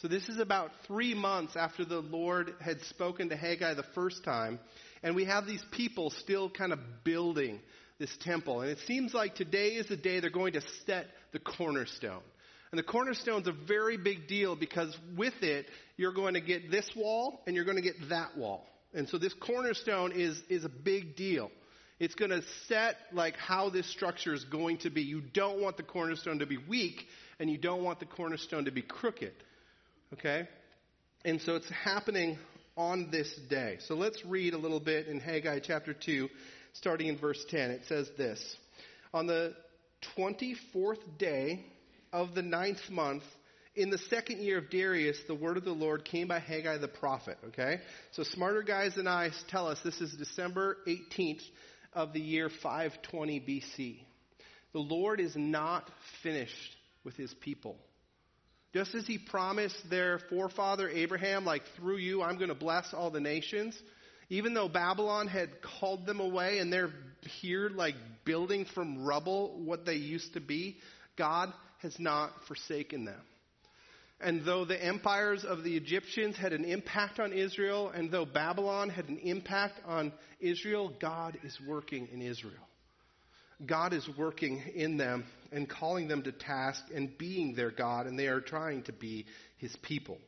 So 0.00 0.08
this 0.08 0.30
is 0.30 0.38
about 0.38 0.70
three 0.86 1.12
months 1.12 1.56
after 1.56 1.84
the 1.84 2.00
Lord 2.00 2.54
had 2.58 2.80
spoken 2.84 3.28
to 3.28 3.36
Haggai 3.36 3.74
the 3.74 3.84
first 3.94 4.24
time, 4.24 4.58
and 5.02 5.14
we 5.14 5.26
have 5.26 5.46
these 5.46 5.62
people 5.72 6.08
still 6.08 6.48
kind 6.48 6.72
of 6.72 6.78
building 7.04 7.60
this 7.98 8.10
temple. 8.22 8.62
And 8.62 8.70
it 8.70 8.78
seems 8.86 9.12
like 9.12 9.34
today 9.34 9.72
is 9.72 9.88
the 9.88 9.98
day 9.98 10.20
they're 10.20 10.30
going 10.30 10.54
to 10.54 10.62
set 10.86 11.08
the 11.32 11.38
cornerstone. 11.38 12.22
And 12.72 12.78
the 12.78 12.82
cornerstone 12.82 13.42
is 13.42 13.48
a 13.48 13.52
very 13.52 13.98
big 13.98 14.26
deal 14.26 14.56
because 14.56 14.96
with 15.18 15.42
it, 15.42 15.66
you're 15.98 16.14
going 16.14 16.32
to 16.32 16.40
get 16.40 16.70
this 16.70 16.88
wall 16.96 17.42
and 17.46 17.54
you're 17.54 17.66
going 17.66 17.76
to 17.76 17.82
get 17.82 18.08
that 18.08 18.38
wall. 18.38 18.64
And 18.94 19.06
so 19.06 19.18
this 19.18 19.34
cornerstone 19.34 20.12
is, 20.12 20.40
is 20.48 20.64
a 20.64 20.70
big 20.70 21.14
deal. 21.14 21.50
It's 21.98 22.14
going 22.14 22.30
to 22.30 22.42
set 22.68 22.96
like 23.12 23.36
how 23.36 23.68
this 23.68 23.90
structure 23.90 24.32
is 24.32 24.44
going 24.44 24.78
to 24.78 24.90
be. 24.90 25.02
You 25.02 25.20
don't 25.20 25.60
want 25.60 25.76
the 25.76 25.82
cornerstone 25.82 26.38
to 26.38 26.46
be 26.46 26.56
weak 26.56 27.04
and 27.38 27.50
you 27.50 27.58
don't 27.58 27.82
want 27.82 28.00
the 28.00 28.06
cornerstone 28.06 28.64
to 28.64 28.70
be 28.70 28.82
crooked. 28.82 29.32
Okay? 30.12 30.48
And 31.24 31.40
so 31.40 31.54
it's 31.56 31.70
happening 31.70 32.38
on 32.76 33.10
this 33.10 33.32
day. 33.48 33.78
So 33.86 33.94
let's 33.94 34.24
read 34.24 34.54
a 34.54 34.58
little 34.58 34.80
bit 34.80 35.06
in 35.06 35.20
Haggai 35.20 35.60
chapter 35.60 35.92
2, 35.92 36.28
starting 36.72 37.08
in 37.08 37.18
verse 37.18 37.44
10. 37.50 37.70
It 37.70 37.82
says 37.88 38.10
this 38.16 38.56
On 39.12 39.26
the 39.26 39.54
24th 40.16 41.18
day 41.18 41.64
of 42.12 42.34
the 42.34 42.42
ninth 42.42 42.90
month, 42.90 43.22
in 43.76 43.90
the 43.90 43.98
second 43.98 44.40
year 44.40 44.58
of 44.58 44.70
Darius, 44.70 45.18
the 45.28 45.34
word 45.34 45.56
of 45.56 45.64
the 45.64 45.70
Lord 45.72 46.04
came 46.04 46.26
by 46.26 46.40
Haggai 46.40 46.78
the 46.78 46.88
prophet. 46.88 47.38
Okay? 47.48 47.80
So 48.12 48.24
smarter 48.24 48.62
guys 48.62 48.96
than 48.96 49.06
I 49.06 49.30
tell 49.48 49.68
us 49.68 49.78
this 49.84 50.00
is 50.00 50.12
December 50.14 50.78
18th 50.88 51.42
of 51.92 52.12
the 52.12 52.20
year 52.20 52.48
520 52.48 53.40
BC. 53.40 53.98
The 54.72 54.80
Lord 54.80 55.20
is 55.20 55.34
not 55.36 55.88
finished 56.22 56.76
with 57.04 57.16
his 57.16 57.32
people. 57.34 57.76
Just 58.72 58.94
as 58.94 59.06
he 59.06 59.18
promised 59.18 59.76
their 59.90 60.20
forefather 60.30 60.88
Abraham, 60.88 61.44
like, 61.44 61.62
through 61.76 61.96
you, 61.96 62.22
I'm 62.22 62.36
going 62.36 62.48
to 62.48 62.54
bless 62.54 62.86
all 62.92 63.10
the 63.10 63.20
nations. 63.20 63.76
Even 64.28 64.54
though 64.54 64.68
Babylon 64.68 65.26
had 65.26 65.50
called 65.80 66.06
them 66.06 66.20
away 66.20 66.58
and 66.58 66.72
they're 66.72 66.92
here, 67.40 67.68
like, 67.68 67.96
building 68.24 68.64
from 68.74 69.04
rubble 69.04 69.60
what 69.64 69.84
they 69.84 69.96
used 69.96 70.34
to 70.34 70.40
be, 70.40 70.76
God 71.18 71.52
has 71.82 71.98
not 71.98 72.30
forsaken 72.46 73.04
them. 73.04 73.20
And 74.20 74.44
though 74.44 74.64
the 74.64 74.80
empires 74.80 75.44
of 75.44 75.64
the 75.64 75.76
Egyptians 75.76 76.36
had 76.36 76.52
an 76.52 76.64
impact 76.64 77.18
on 77.18 77.32
Israel, 77.32 77.90
and 77.92 78.10
though 78.10 78.26
Babylon 78.26 78.90
had 78.90 79.08
an 79.08 79.18
impact 79.18 79.80
on 79.86 80.12
Israel, 80.40 80.92
God 81.00 81.38
is 81.42 81.58
working 81.66 82.06
in 82.12 82.22
Israel. 82.22 82.54
God 83.66 83.92
is 83.92 84.08
working 84.16 84.62
in 84.74 84.96
them 84.96 85.24
and 85.52 85.68
calling 85.68 86.08
them 86.08 86.22
to 86.22 86.32
task 86.32 86.82
and 86.94 87.16
being 87.18 87.54
their 87.54 87.70
God, 87.70 88.06
and 88.06 88.18
they 88.18 88.28
are 88.28 88.40
trying 88.40 88.82
to 88.84 88.92
be 88.92 89.26
his 89.58 89.74
people. 89.82 90.18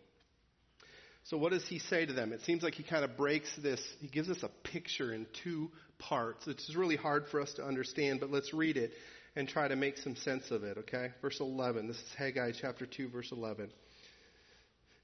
So, 1.25 1.37
what 1.37 1.53
does 1.53 1.65
he 1.69 1.79
say 1.79 2.05
to 2.05 2.13
them? 2.13 2.33
It 2.33 2.41
seems 2.43 2.63
like 2.63 2.75
he 2.75 2.83
kind 2.83 3.05
of 3.05 3.17
breaks 3.17 3.49
this, 3.63 3.81
he 4.01 4.09
gives 4.09 4.29
us 4.29 4.43
a 4.43 4.51
picture 4.69 5.13
in 5.13 5.27
two 5.45 5.71
parts. 5.99 6.47
It's 6.49 6.75
really 6.75 6.97
hard 6.97 7.27
for 7.31 7.41
us 7.41 7.53
to 7.55 7.65
understand, 7.65 8.21
but 8.21 8.31
let's 8.31 8.53
read 8.53 8.77
it 8.77 8.93
and 9.37 9.49
try 9.49 9.69
to 9.69 9.77
make 9.77 9.99
some 9.99 10.17
sense 10.17 10.51
of 10.51 10.65
it, 10.65 10.79
okay? 10.79 11.11
Verse 11.23 11.39
11. 11.41 11.87
This 11.87 11.97
is 11.97 12.15
Haggai 12.19 12.53
chapter 12.61 12.87
2, 12.87 13.09
verse 13.09 13.31
11. 13.33 13.71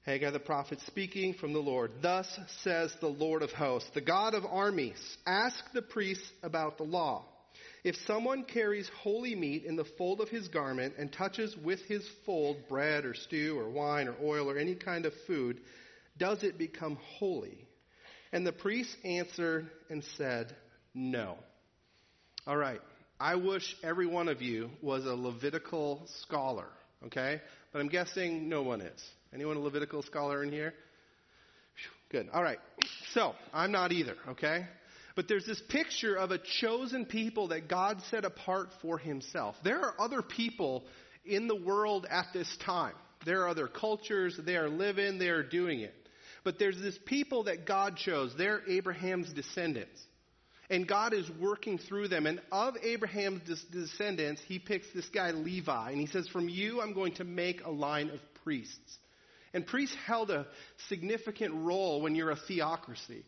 Haggai 0.05 0.31
the 0.31 0.39
prophet 0.39 0.79
speaking 0.87 1.33
from 1.33 1.53
the 1.53 1.59
Lord. 1.59 1.91
Thus 2.01 2.27
says 2.63 2.93
the 2.99 3.07
Lord 3.07 3.41
of 3.41 3.51
hosts, 3.51 3.89
the 3.93 4.01
God 4.01 4.33
of 4.33 4.45
armies, 4.45 4.99
ask 5.25 5.55
the 5.73 5.81
priests 5.81 6.29
about 6.43 6.77
the 6.77 6.83
law. 6.83 7.25
If 7.83 7.95
someone 8.07 8.43
carries 8.43 8.89
holy 9.01 9.35
meat 9.35 9.63
in 9.63 9.75
the 9.75 9.85
fold 9.85 10.19
of 10.19 10.29
his 10.29 10.47
garment 10.47 10.95
and 10.97 11.11
touches 11.11 11.55
with 11.55 11.81
his 11.81 12.07
fold 12.25 12.67
bread 12.67 13.05
or 13.05 13.13
stew 13.13 13.57
or 13.57 13.69
wine 13.69 14.07
or 14.07 14.15
oil 14.21 14.49
or 14.49 14.57
any 14.57 14.75
kind 14.75 15.05
of 15.05 15.13
food, 15.27 15.61
does 16.17 16.43
it 16.43 16.57
become 16.57 16.97
holy? 17.17 17.67
And 18.31 18.45
the 18.45 18.51
priest 18.51 18.95
answered 19.03 19.69
and 19.89 20.03
said, 20.17 20.55
No. 20.93 21.37
All 22.45 22.57
right. 22.57 22.81
I 23.19 23.35
wish 23.35 23.75
every 23.83 24.07
one 24.07 24.29
of 24.29 24.41
you 24.41 24.69
was 24.81 25.05
a 25.05 25.13
Levitical 25.13 26.07
scholar, 26.21 26.67
okay? 27.05 27.41
But 27.73 27.79
I'm 27.79 27.89
guessing 27.89 28.47
no 28.47 28.61
one 28.63 28.81
is. 28.81 29.03
Anyone 29.33 29.57
a 29.57 29.59
Levitical 29.59 30.03
scholar 30.03 30.41
in 30.41 30.51
here? 30.51 30.73
Good. 32.09 32.29
All 32.33 32.41
right. 32.41 32.59
So, 33.13 33.35
I'm 33.53 33.71
not 33.71 33.91
either, 33.91 34.15
okay? 34.29 34.65
But 35.19 35.27
there's 35.27 35.45
this 35.45 35.61
picture 35.67 36.15
of 36.15 36.31
a 36.31 36.37
chosen 36.37 37.05
people 37.05 37.49
that 37.49 37.67
God 37.67 38.01
set 38.09 38.23
apart 38.23 38.69
for 38.81 38.97
himself. 38.97 39.57
There 39.65 39.81
are 39.81 39.93
other 39.99 40.21
people 40.21 40.85
in 41.25 41.49
the 41.49 41.57
world 41.57 42.07
at 42.09 42.27
this 42.33 42.47
time. 42.63 42.93
There 43.25 43.41
are 43.41 43.49
other 43.49 43.67
cultures, 43.67 44.39
they 44.41 44.55
are 44.55 44.69
living, 44.69 45.19
they 45.19 45.27
are 45.27 45.43
doing 45.43 45.81
it. 45.81 45.93
But 46.45 46.57
there's 46.57 46.79
this 46.79 46.97
people 47.05 47.43
that 47.43 47.65
God 47.65 47.97
chose. 47.97 48.33
They're 48.37 48.61
Abraham's 48.69 49.33
descendants. 49.33 50.01
And 50.69 50.87
God 50.87 51.13
is 51.13 51.29
working 51.37 51.79
through 51.79 52.07
them. 52.07 52.25
And 52.25 52.39
of 52.49 52.75
Abraham's 52.81 53.41
descendants, 53.73 54.41
he 54.47 54.57
picks 54.57 54.87
this 54.93 55.09
guy 55.09 55.31
Levi. 55.31 55.91
And 55.91 55.99
he 55.99 56.07
says, 56.07 56.29
From 56.29 56.47
you, 56.47 56.79
I'm 56.79 56.93
going 56.93 57.15
to 57.15 57.25
make 57.25 57.65
a 57.65 57.69
line 57.69 58.09
of 58.09 58.21
priests. 58.45 58.97
And 59.53 59.67
priests 59.67 59.97
held 60.05 60.31
a 60.31 60.47
significant 60.87 61.55
role 61.55 62.01
when 62.01 62.15
you're 62.15 62.31
a 62.31 62.37
theocracy. 62.37 63.25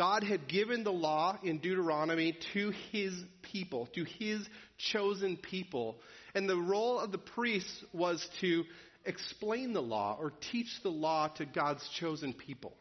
God 0.00 0.24
had 0.24 0.48
given 0.48 0.82
the 0.82 0.90
law 0.90 1.36
in 1.42 1.58
Deuteronomy 1.58 2.34
to 2.54 2.72
his 2.90 3.12
people, 3.42 3.86
to 3.94 4.06
his 4.18 4.40
chosen 4.78 5.36
people. 5.36 5.98
And 6.34 6.48
the 6.48 6.56
role 6.56 6.98
of 6.98 7.12
the 7.12 7.18
priests 7.18 7.84
was 7.92 8.26
to 8.40 8.64
explain 9.04 9.74
the 9.74 9.82
law 9.82 10.16
or 10.18 10.32
teach 10.50 10.68
the 10.82 10.88
law 10.88 11.28
to 11.36 11.44
God's 11.44 11.86
chosen 11.98 12.32
people. 12.32 12.72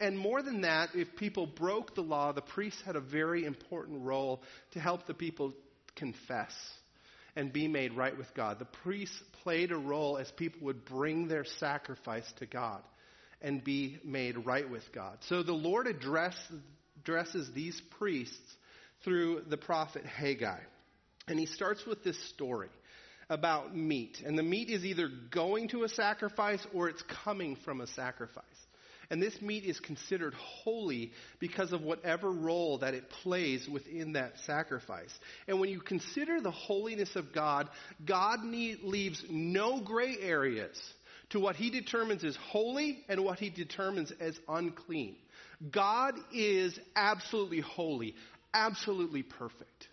And 0.00 0.18
more 0.18 0.42
than 0.42 0.62
that, 0.62 0.88
if 0.96 1.14
people 1.14 1.46
broke 1.46 1.94
the 1.94 2.00
law, 2.00 2.32
the 2.32 2.42
priests 2.42 2.82
had 2.84 2.96
a 2.96 3.00
very 3.00 3.44
important 3.44 4.02
role 4.02 4.42
to 4.72 4.80
help 4.80 5.06
the 5.06 5.14
people 5.14 5.52
confess 5.94 6.52
and 7.36 7.52
be 7.52 7.68
made 7.68 7.92
right 7.92 8.18
with 8.18 8.34
God. 8.34 8.58
The 8.58 8.64
priests 8.64 9.22
played 9.44 9.70
a 9.70 9.78
role 9.78 10.18
as 10.18 10.28
people 10.32 10.62
would 10.62 10.84
bring 10.86 11.28
their 11.28 11.44
sacrifice 11.60 12.26
to 12.40 12.46
God 12.46 12.82
and 13.40 13.62
be 13.62 13.98
made 14.04 14.46
right 14.46 14.68
with 14.68 14.90
God. 14.92 15.18
So 15.28 15.42
the 15.42 15.52
Lord 15.52 15.86
address, 15.86 16.36
addresses 17.00 17.50
these 17.54 17.80
priests 17.98 18.56
through 19.04 19.42
the 19.48 19.56
prophet 19.56 20.04
Haggai. 20.04 20.60
And 21.28 21.38
he 21.38 21.46
starts 21.46 21.86
with 21.86 22.02
this 22.02 22.18
story 22.30 22.70
about 23.30 23.76
meat. 23.76 24.22
And 24.24 24.38
the 24.38 24.42
meat 24.42 24.70
is 24.70 24.84
either 24.84 25.08
going 25.30 25.68
to 25.68 25.84
a 25.84 25.88
sacrifice 25.88 26.66
or 26.72 26.88
it's 26.88 27.02
coming 27.24 27.56
from 27.64 27.80
a 27.80 27.86
sacrifice. 27.86 28.44
And 29.10 29.22
this 29.22 29.40
meat 29.40 29.64
is 29.64 29.80
considered 29.80 30.34
holy 30.34 31.12
because 31.38 31.72
of 31.72 31.80
whatever 31.80 32.30
role 32.30 32.78
that 32.78 32.92
it 32.92 33.08
plays 33.22 33.66
within 33.66 34.12
that 34.12 34.34
sacrifice. 34.44 35.12
And 35.46 35.60
when 35.60 35.70
you 35.70 35.80
consider 35.80 36.40
the 36.40 36.50
holiness 36.50 37.16
of 37.16 37.32
God, 37.32 37.70
God 38.04 38.44
need, 38.44 38.82
leaves 38.82 39.24
no 39.30 39.80
gray 39.80 40.16
areas 40.20 40.78
to 41.30 41.40
what 41.40 41.56
he 41.56 41.70
determines 41.70 42.24
as 42.24 42.36
holy 42.50 43.04
and 43.08 43.24
what 43.24 43.38
he 43.38 43.50
determines 43.50 44.12
as 44.20 44.38
unclean. 44.48 45.16
God 45.70 46.14
is 46.32 46.78
absolutely 46.96 47.60
holy, 47.60 48.14
absolutely 48.54 49.22
perfect. 49.22 49.88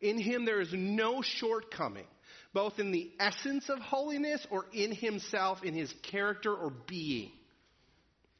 In 0.00 0.18
him 0.18 0.44
there 0.44 0.60
is 0.60 0.72
no 0.72 1.22
shortcoming, 1.22 2.06
both 2.52 2.78
in 2.78 2.90
the 2.90 3.10
essence 3.20 3.68
of 3.68 3.78
holiness 3.78 4.46
or 4.50 4.66
in 4.72 4.92
himself, 4.92 5.62
in 5.62 5.74
his 5.74 5.92
character 6.10 6.54
or 6.54 6.72
being. 6.88 7.30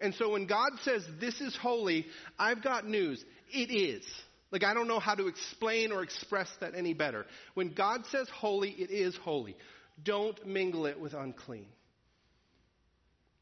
And 0.01 0.15
so 0.15 0.31
when 0.31 0.47
God 0.47 0.73
says, 0.83 1.05
This 1.21 1.41
is 1.41 1.57
holy, 1.57 2.07
I've 2.39 2.63
got 2.63 2.87
news. 2.87 3.25
It 3.51 3.71
is. 3.71 4.05
Like, 4.51 4.63
I 4.63 4.75
don't 4.75 4.87
know 4.87 5.01
how 5.01 5.15
to 5.15 5.27
explain 5.27 5.91
or 5.91 6.03
express 6.03 6.49
that 6.61 6.75
any 6.77 6.95
better. 6.95 7.27
When 7.55 7.75
God 7.75 8.05
says 8.11 8.29
holy, 8.29 8.71
it 8.71 8.91
is 8.91 9.17
holy. 9.17 9.57
Don't 10.03 10.47
mingle 10.47 10.87
it 10.87 11.01
with 11.01 11.13
unclean. 11.13 11.67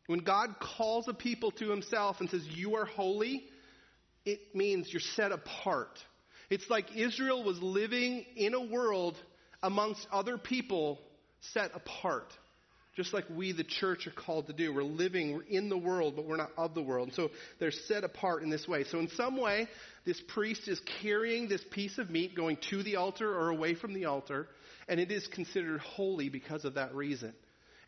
When 0.06 0.20
God 0.20 0.56
calls 0.60 1.08
a 1.08 1.14
people 1.14 1.50
to 1.52 1.70
himself 1.70 2.20
and 2.20 2.28
says, 2.28 2.46
You 2.48 2.76
are 2.76 2.84
holy, 2.84 3.44
it 4.24 4.54
means 4.54 4.92
you're 4.92 5.00
set 5.00 5.32
apart. 5.32 5.98
It's 6.50 6.68
like 6.68 6.96
Israel 6.96 7.44
was 7.44 7.60
living 7.62 8.24
in 8.36 8.54
a 8.54 8.60
world 8.60 9.16
amongst 9.62 10.06
other 10.12 10.38
people 10.38 11.00
set 11.40 11.70
apart 11.74 12.32
just 12.94 13.14
like 13.14 13.24
we, 13.34 13.52
the 13.52 13.64
church, 13.64 14.06
are 14.06 14.12
called 14.12 14.48
to 14.48 14.52
do. 14.52 14.72
We're 14.72 14.82
living, 14.82 15.32
we're 15.32 15.44
in 15.44 15.68
the 15.70 15.78
world, 15.78 16.14
but 16.14 16.26
we're 16.26 16.36
not 16.36 16.50
of 16.58 16.74
the 16.74 16.82
world. 16.82 17.08
And 17.08 17.16
so 17.16 17.30
they're 17.58 17.70
set 17.70 18.04
apart 18.04 18.42
in 18.42 18.50
this 18.50 18.68
way. 18.68 18.84
So, 18.84 18.98
in 18.98 19.08
some 19.08 19.38
way, 19.38 19.66
this 20.04 20.20
priest 20.28 20.68
is 20.68 20.80
carrying 21.00 21.48
this 21.48 21.64
piece 21.70 21.98
of 21.98 22.10
meat 22.10 22.36
going 22.36 22.58
to 22.70 22.82
the 22.82 22.96
altar 22.96 23.34
or 23.34 23.48
away 23.48 23.74
from 23.74 23.94
the 23.94 24.04
altar, 24.04 24.48
and 24.88 25.00
it 25.00 25.10
is 25.10 25.26
considered 25.28 25.80
holy 25.80 26.28
because 26.28 26.64
of 26.64 26.74
that 26.74 26.94
reason. 26.94 27.32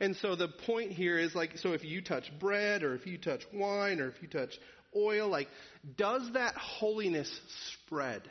And 0.01 0.17
so 0.17 0.35
the 0.35 0.49
point 0.49 0.93
here 0.93 1.19
is 1.19 1.35
like, 1.35 1.59
so 1.59 1.73
if 1.73 1.85
you 1.85 2.03
touch 2.03 2.31
bread, 2.41 2.83
or 2.83 2.95
if 2.95 3.07
you 3.07 3.19
touch 3.19 3.43
wine, 3.53 4.01
or 4.01 4.09
if 4.09 4.21
you 4.21 4.29
touch 4.29 4.59
oil, 4.97 5.29
like, 5.29 5.49
does 5.97 6.33
that 6.35 6.55
holiness 6.57 7.31
spread? 7.73 8.23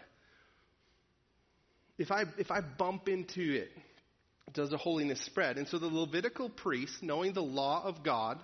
If 1.98 2.12
I, 2.12 2.24
if 2.38 2.52
I 2.52 2.62
bump 2.62 3.08
into 3.08 3.42
it, 3.42 3.70
does 4.54 4.70
the 4.70 4.78
holiness 4.78 5.22
spread? 5.26 5.58
And 5.58 5.68
so 5.68 5.80
the 5.80 5.88
Levitical 5.88 6.50
priests, 6.50 6.98
knowing 7.02 7.34
the 7.34 7.42
law 7.42 7.84
of 7.84 8.04
God, 8.04 8.40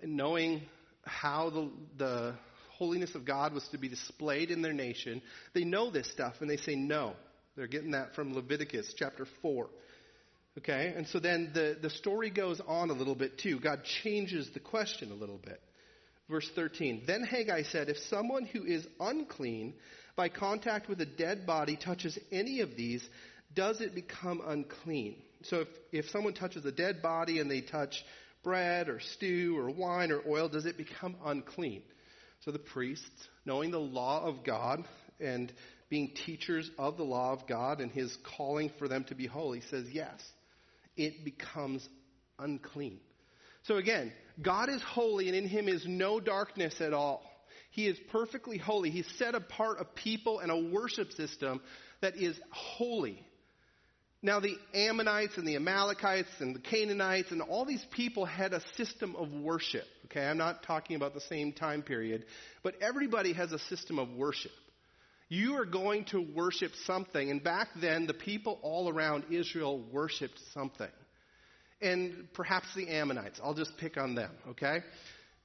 and 0.00 0.16
knowing 0.16 0.62
how 1.04 1.50
the, 1.50 1.70
the 1.98 2.34
holiness 2.70 3.14
of 3.14 3.24
God 3.24 3.52
was 3.52 3.66
to 3.68 3.78
be 3.78 3.88
displayed 3.88 4.50
in 4.50 4.62
their 4.62 4.72
nation, 4.72 5.20
they 5.52 5.64
know 5.64 5.90
this 5.90 6.10
stuff 6.10 6.34
and 6.40 6.48
they 6.48 6.56
say 6.56 6.74
no. 6.74 7.14
They're 7.56 7.66
getting 7.66 7.90
that 7.90 8.14
from 8.14 8.34
Leviticus 8.34 8.94
chapter 8.96 9.26
4. 9.42 9.68
Okay? 10.58 10.92
And 10.96 11.06
so 11.08 11.20
then 11.20 11.50
the, 11.54 11.76
the 11.80 11.90
story 11.90 12.30
goes 12.30 12.60
on 12.66 12.90
a 12.90 12.94
little 12.94 13.14
bit 13.14 13.38
too. 13.38 13.60
God 13.60 13.84
changes 14.02 14.50
the 14.52 14.60
question 14.60 15.12
a 15.12 15.14
little 15.14 15.38
bit. 15.38 15.60
Verse 16.28 16.48
13 16.54 17.02
Then 17.06 17.22
Haggai 17.22 17.64
said, 17.64 17.88
If 17.88 17.98
someone 18.08 18.44
who 18.44 18.64
is 18.64 18.86
unclean 18.98 19.74
by 20.16 20.28
contact 20.28 20.88
with 20.88 21.00
a 21.00 21.06
dead 21.06 21.46
body 21.46 21.76
touches 21.76 22.18
any 22.30 22.60
of 22.60 22.76
these, 22.76 23.06
does 23.54 23.80
it 23.80 23.94
become 23.94 24.40
unclean? 24.44 25.16
So 25.42 25.60
if, 25.60 25.68
if 25.92 26.10
someone 26.10 26.34
touches 26.34 26.64
a 26.64 26.72
dead 26.72 27.02
body 27.02 27.40
and 27.40 27.50
they 27.50 27.62
touch 27.62 28.04
bread 28.42 28.88
or 28.88 29.00
stew 29.00 29.58
or 29.58 29.70
wine 29.70 30.12
or 30.12 30.22
oil, 30.26 30.48
does 30.48 30.66
it 30.66 30.76
become 30.76 31.16
unclean? 31.24 31.82
So 32.44 32.52
the 32.52 32.58
priests, 32.58 33.28
knowing 33.44 33.70
the 33.70 33.78
law 33.78 34.24
of 34.24 34.44
God 34.44 34.84
and 35.18 35.52
being 35.88 36.12
teachers 36.26 36.70
of 36.78 36.96
the 36.96 37.02
law 37.02 37.32
of 37.32 37.46
God 37.46 37.80
and 37.80 37.90
his 37.90 38.16
calling 38.36 38.70
for 38.78 38.88
them 38.88 39.04
to 39.04 39.14
be 39.14 39.26
holy, 39.26 39.60
says 39.62 39.86
yes, 39.90 40.20
it 41.06 41.24
becomes 41.24 41.88
unclean. 42.38 43.00
So 43.64 43.76
again, 43.76 44.12
God 44.40 44.68
is 44.68 44.82
holy 44.82 45.28
and 45.28 45.36
in 45.36 45.48
him 45.48 45.68
is 45.68 45.84
no 45.86 46.20
darkness 46.20 46.80
at 46.80 46.92
all. 46.92 47.22
He 47.70 47.86
is 47.86 47.98
perfectly 48.10 48.58
holy. 48.58 48.90
He 48.90 49.04
set 49.18 49.34
apart 49.34 49.78
a 49.80 49.84
people 49.84 50.40
and 50.40 50.50
a 50.50 50.58
worship 50.72 51.12
system 51.12 51.60
that 52.00 52.16
is 52.16 52.38
holy 52.50 53.24
Now, 54.22 54.38
the 54.38 54.56
Ammonites 54.74 55.38
and 55.38 55.48
the 55.48 55.56
Amalekites 55.56 56.28
and 56.40 56.54
the 56.54 56.60
Canaanites 56.60 57.30
and 57.30 57.40
all 57.40 57.64
these 57.64 57.84
people 57.90 58.26
had 58.26 58.52
a 58.52 58.60
system 58.76 59.16
of 59.16 59.32
worship. 59.32 59.84
Okay, 60.06 60.20
I'm 60.20 60.36
not 60.36 60.62
talking 60.62 60.96
about 60.96 61.14
the 61.14 61.22
same 61.22 61.52
time 61.52 61.82
period, 61.82 62.26
but 62.62 62.74
everybody 62.82 63.32
has 63.32 63.52
a 63.52 63.58
system 63.58 63.98
of 63.98 64.10
worship. 64.10 64.52
You 65.30 65.54
are 65.54 65.64
going 65.64 66.04
to 66.06 66.20
worship 66.20 66.72
something, 66.86 67.30
and 67.30 67.42
back 67.42 67.68
then, 67.80 68.06
the 68.06 68.12
people 68.12 68.58
all 68.62 68.90
around 68.90 69.24
Israel 69.30 69.82
worshiped 69.90 70.38
something. 70.52 70.90
And 71.80 72.28
perhaps 72.34 72.66
the 72.76 72.88
Ammonites, 72.88 73.40
I'll 73.42 73.54
just 73.54 73.78
pick 73.78 73.96
on 73.96 74.14
them, 74.14 74.32
okay? 74.50 74.80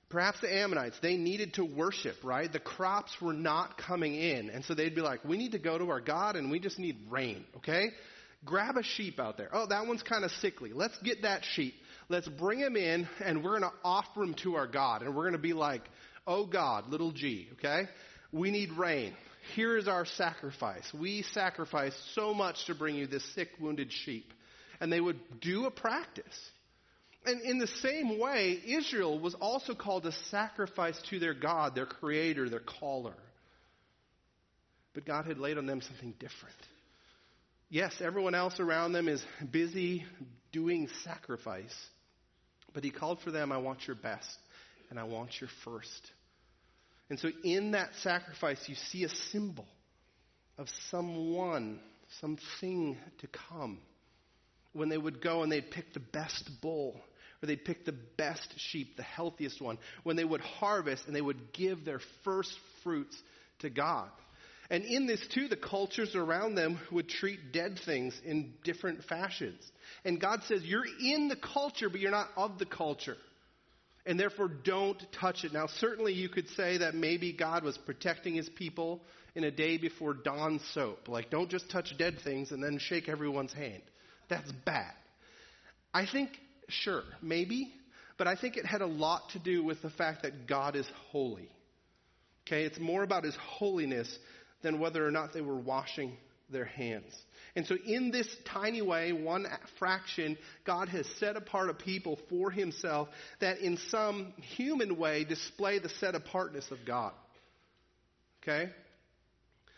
Perhaps 0.09 0.41
the 0.41 0.53
Ammonites, 0.53 0.97
they 1.01 1.15
needed 1.15 1.53
to 1.53 1.63
worship, 1.63 2.15
right? 2.23 2.51
The 2.51 2.59
crops 2.59 3.11
were 3.21 3.31
not 3.31 3.77
coming 3.77 4.15
in, 4.15 4.49
and 4.49 4.65
so 4.65 4.75
they'd 4.75 4.93
be 4.93 5.01
like, 5.01 5.23
we 5.23 5.37
need 5.37 5.53
to 5.53 5.59
go 5.59 5.77
to 5.77 5.89
our 5.89 6.01
God 6.01 6.35
and 6.35 6.51
we 6.51 6.59
just 6.59 6.77
need 6.77 6.97
rain, 7.09 7.45
okay? 7.57 7.85
grab 8.45 8.77
a 8.77 8.83
sheep 8.83 9.19
out 9.19 9.37
there. 9.37 9.49
Oh, 9.51 9.65
that 9.67 9.87
one's 9.87 10.03
kind 10.03 10.23
of 10.23 10.31
sickly. 10.39 10.71
Let's 10.73 10.97
get 11.03 11.23
that 11.23 11.41
sheep. 11.53 11.73
Let's 12.07 12.27
bring 12.27 12.59
him 12.59 12.75
in, 12.75 13.07
and 13.23 13.43
we're 13.43 13.59
going 13.59 13.71
to 13.71 13.77
offer 13.83 14.23
him 14.23 14.35
to 14.43 14.55
our 14.55 14.67
God. 14.67 15.01
And 15.01 15.15
we're 15.15 15.23
going 15.23 15.33
to 15.33 15.39
be 15.39 15.53
like, 15.53 15.81
oh 16.27 16.45
God, 16.45 16.89
little 16.89 17.11
g, 17.11 17.49
okay? 17.53 17.89
We 18.31 18.51
need 18.51 18.71
rain. 18.73 19.13
Here 19.53 19.77
is 19.77 19.87
our 19.87 20.05
sacrifice. 20.05 20.83
We 20.93 21.21
sacrifice 21.33 21.93
so 22.13 22.33
much 22.33 22.65
to 22.65 22.75
bring 22.75 22.95
you 22.95 23.07
this 23.07 23.23
sick, 23.35 23.49
wounded 23.59 23.91
sheep. 23.91 24.33
And 24.79 24.91
they 24.91 24.99
would 24.99 25.19
do 25.39 25.65
a 25.65 25.71
practice. 25.71 26.23
And 27.25 27.41
in 27.41 27.57
the 27.57 27.67
same 27.67 28.19
way, 28.19 28.59
Israel 28.65 29.19
was 29.19 29.33
also 29.35 29.73
called 29.73 30.03
to 30.03 30.11
sacrifice 30.29 30.99
to 31.09 31.19
their 31.19 31.33
God, 31.33 31.75
their 31.75 31.85
creator, 31.85 32.49
their 32.49 32.59
caller. 32.59 33.15
But 34.93 35.05
God 35.05 35.25
had 35.25 35.37
laid 35.37 35.57
on 35.57 35.65
them 35.65 35.81
something 35.81 36.13
different. 36.19 36.55
Yes, 37.69 37.93
everyone 37.99 38.35
else 38.35 38.59
around 38.59 38.93
them 38.93 39.07
is 39.07 39.23
busy 39.51 40.05
doing 40.51 40.87
sacrifice. 41.03 41.75
But 42.73 42.83
he 42.83 42.91
called 42.91 43.19
for 43.21 43.31
them, 43.31 43.51
I 43.51 43.57
want 43.57 43.87
your 43.87 43.95
best, 43.95 44.37
and 44.89 44.99
I 44.99 45.03
want 45.03 45.31
your 45.39 45.49
first. 45.63 46.11
And 47.09 47.19
so 47.19 47.29
in 47.43 47.71
that 47.71 47.89
sacrifice, 48.01 48.63
you 48.67 48.75
see 48.75 49.03
a 49.03 49.09
symbol 49.09 49.67
of 50.57 50.67
someone, 50.89 51.79
something 52.19 52.97
to 53.19 53.27
come. 53.49 53.79
When 54.73 54.89
they 54.89 54.97
would 54.97 55.21
go 55.21 55.43
and 55.43 55.51
they'd 55.51 55.71
pick 55.71 55.93
the 55.93 55.99
best 55.99 56.49
bull, 56.61 56.99
or 57.41 57.47
they'd 57.47 57.63
pick 57.63 57.85
the 57.85 57.95
best 58.17 58.47
sheep, 58.57 58.97
the 58.97 59.03
healthiest 59.03 59.61
one. 59.61 59.77
When 60.03 60.15
they 60.15 60.25
would 60.25 60.41
harvest 60.41 61.05
and 61.07 61.15
they 61.15 61.21
would 61.21 61.53
give 61.53 61.85
their 61.85 62.01
first 62.23 62.53
fruits 62.83 63.15
to 63.59 63.69
God. 63.69 64.09
And 64.69 64.83
in 64.83 65.05
this, 65.05 65.25
too, 65.33 65.47
the 65.47 65.55
cultures 65.55 66.15
around 66.15 66.55
them 66.55 66.79
would 66.91 67.07
treat 67.07 67.51
dead 67.51 67.79
things 67.85 68.19
in 68.25 68.55
different 68.63 69.03
fashions. 69.03 69.61
And 70.03 70.19
God 70.19 70.41
says, 70.47 70.63
You're 70.63 70.85
in 70.85 71.27
the 71.27 71.35
culture, 71.35 71.87
but 71.89 71.99
you're 71.99 72.11
not 72.11 72.29
of 72.35 72.57
the 72.57 72.65
culture. 72.65 73.17
And 74.05 74.19
therefore, 74.19 74.47
don't 74.47 75.01
touch 75.19 75.43
it. 75.43 75.51
Now, 75.51 75.67
certainly 75.79 76.13
you 76.13 76.29
could 76.29 76.47
say 76.49 76.77
that 76.77 76.93
maybe 76.93 77.33
God 77.33 77.63
was 77.63 77.77
protecting 77.77 78.35
his 78.35 78.47
people 78.49 79.01
in 79.33 79.43
a 79.43 79.51
day 79.51 79.77
before 79.77 80.13
dawn 80.13 80.59
soap. 80.73 81.07
Like, 81.07 81.29
don't 81.31 81.49
just 81.49 81.69
touch 81.71 81.93
dead 81.97 82.17
things 82.23 82.51
and 82.51 82.63
then 82.63 82.77
shake 82.79 83.09
everyone's 83.09 83.53
hand. 83.53 83.81
That's 84.29 84.51
bad. 84.65 84.93
I 85.93 86.05
think, 86.05 86.29
sure, 86.69 87.03
maybe, 87.21 87.73
but 88.17 88.27
I 88.27 88.35
think 88.35 88.57
it 88.57 88.65
had 88.65 88.81
a 88.81 88.87
lot 88.87 89.29
to 89.31 89.39
do 89.39 89.63
with 89.63 89.81
the 89.81 89.89
fact 89.89 90.23
that 90.23 90.47
God 90.47 90.75
is 90.75 90.87
holy. 91.09 91.49
Okay, 92.47 92.63
it's 92.63 92.79
more 92.79 93.03
about 93.03 93.23
his 93.23 93.35
holiness 93.35 94.19
than 94.61 94.79
whether 94.79 95.05
or 95.05 95.11
not 95.11 95.33
they 95.33 95.41
were 95.41 95.57
washing 95.57 96.17
their 96.49 96.65
hands. 96.65 97.13
And 97.55 97.65
so, 97.65 97.75
in 97.85 98.11
this 98.11 98.27
tiny 98.45 98.81
way, 98.81 99.13
one 99.13 99.45
fraction, 99.79 100.37
God 100.65 100.89
has 100.89 101.07
set 101.19 101.37
apart 101.37 101.69
a 101.69 101.73
people 101.73 102.19
for 102.29 102.51
himself 102.51 103.07
that, 103.39 103.59
in 103.59 103.77
some 103.89 104.33
human 104.57 104.97
way, 104.97 105.23
display 105.23 105.79
the 105.79 105.89
set 105.89 106.15
apartness 106.15 106.69
of 106.71 106.79
God. 106.85 107.13
Okay? 108.43 108.71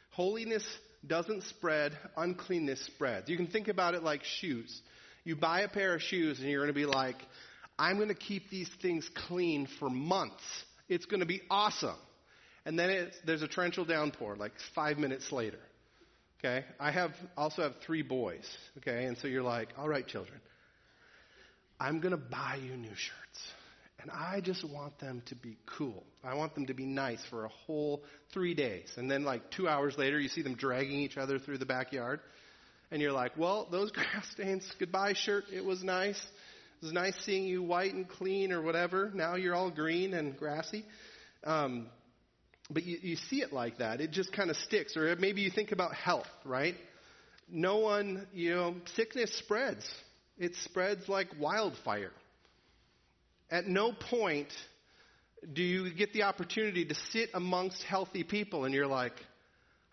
Holiness 0.10 0.66
doesn't 1.06 1.44
spread, 1.44 1.96
uncleanness 2.18 2.84
spreads. 2.88 3.30
You 3.30 3.38
can 3.38 3.48
think 3.48 3.68
about 3.68 3.94
it 3.94 4.02
like 4.02 4.24
shoes. 4.24 4.82
You 5.24 5.36
buy 5.36 5.62
a 5.62 5.68
pair 5.70 5.94
of 5.94 6.02
shoes 6.02 6.40
and 6.40 6.50
you're 6.50 6.62
going 6.64 6.74
to 6.74 6.80
be 6.80 6.88
like, 6.88 7.18
I'm 7.78 7.98
going 7.98 8.08
to 8.08 8.16
keep 8.16 8.50
these 8.50 8.70
things 8.82 9.08
clean 9.28 9.68
for 9.80 9.90
months. 9.90 10.44
It's 10.90 11.06
going 11.06 11.20
to 11.20 11.28
be 11.28 11.42
awesome 11.50 11.98
and 12.68 12.78
then 12.78 13.10
there's 13.26 13.42
a 13.42 13.48
torrential 13.48 13.86
downpour 13.86 14.36
like 14.36 14.52
five 14.76 14.98
minutes 14.98 15.32
later. 15.32 15.60
Okay? 16.40 16.66
I 16.80 16.92
have 16.92 17.12
also 17.36 17.64
have 17.64 17.74
three 17.86 18.02
boys. 18.04 18.46
Okay? 18.78 19.06
And 19.06 19.18
so 19.18 19.28
you're 19.28 19.44
like, 19.44 19.70
all 19.78 19.90
right, 19.90 20.06
children, 20.06 20.40
I'm 21.80 22.00
going 22.00 22.12
to 22.12 22.18
buy 22.18 22.60
you 22.64 22.76
new 22.76 22.90
shirts. 22.90 23.52
And 24.00 24.12
I 24.12 24.42
just 24.42 24.64
want 24.64 25.00
them 25.00 25.24
to 25.28 25.36
be 25.36 25.58
cool. 25.78 26.04
I 26.24 26.36
want 26.36 26.54
them 26.54 26.68
to 26.68 26.74
be 26.74 26.86
nice 26.86 27.20
for 27.32 27.46
a 27.46 27.50
whole 27.66 28.04
three 28.32 28.54
days. 28.54 28.90
And 28.96 29.10
then, 29.10 29.24
like, 29.24 29.50
two 29.50 29.68
hours 29.68 29.98
later, 29.98 30.20
you 30.20 30.30
see 30.30 30.44
them 30.44 30.56
dragging 30.56 31.00
each 31.00 31.18
other 31.18 31.40
through 31.40 31.58
the 31.58 31.66
backyard. 31.66 32.20
And 32.92 33.02
you're 33.02 33.12
like, 33.12 33.38
well, 33.38 33.68
those 33.72 33.92
grass 33.94 34.28
stains, 34.32 34.72
goodbye, 34.80 35.14
shirt. 35.14 35.46
It 35.52 35.66
was 35.66 35.84
nice. 35.84 36.20
It 36.82 36.86
was 36.86 36.94
nice 36.94 37.16
seeing 37.26 37.46
you 37.46 37.64
white 37.64 37.94
and 37.96 38.08
clean 38.08 38.52
or 38.52 38.62
whatever. 38.62 39.12
Now 39.14 39.36
you're 39.36 39.56
all 39.56 39.72
green 39.72 40.14
and 40.14 40.38
grassy. 40.38 40.86
Um, 41.44 41.88
but 42.70 42.84
you, 42.84 42.98
you 43.02 43.16
see 43.16 43.42
it 43.42 43.54
like 43.54 43.78
that. 43.78 44.02
It 44.02 44.12
just 44.12 44.32
kind 44.34 44.50
of 44.50 44.58
sticks. 44.58 44.98
Or 44.98 45.16
maybe 45.16 45.42
you 45.42 45.52
think 45.52 45.72
about 45.72 45.94
health, 45.94 46.28
right? 46.44 46.76
No 47.50 47.78
one, 47.78 48.28
you 48.34 48.54
know, 48.54 48.76
sickness 48.96 49.34
spreads. 49.38 49.88
It 50.38 50.56
spreads 50.64 51.08
like 51.08 51.28
wildfire. 51.40 52.12
At 53.50 53.68
no 53.68 53.94
point 53.94 54.50
do 55.54 55.64
you 55.64 55.94
get 55.94 56.14
the 56.14 56.24
opportunity 56.24 56.86
to 56.86 56.96
sit 57.12 57.30
amongst 57.34 57.82
healthy 57.84 58.24
people 58.24 58.66
and 58.66 58.74
you're 58.74 58.88
like, 58.88 59.14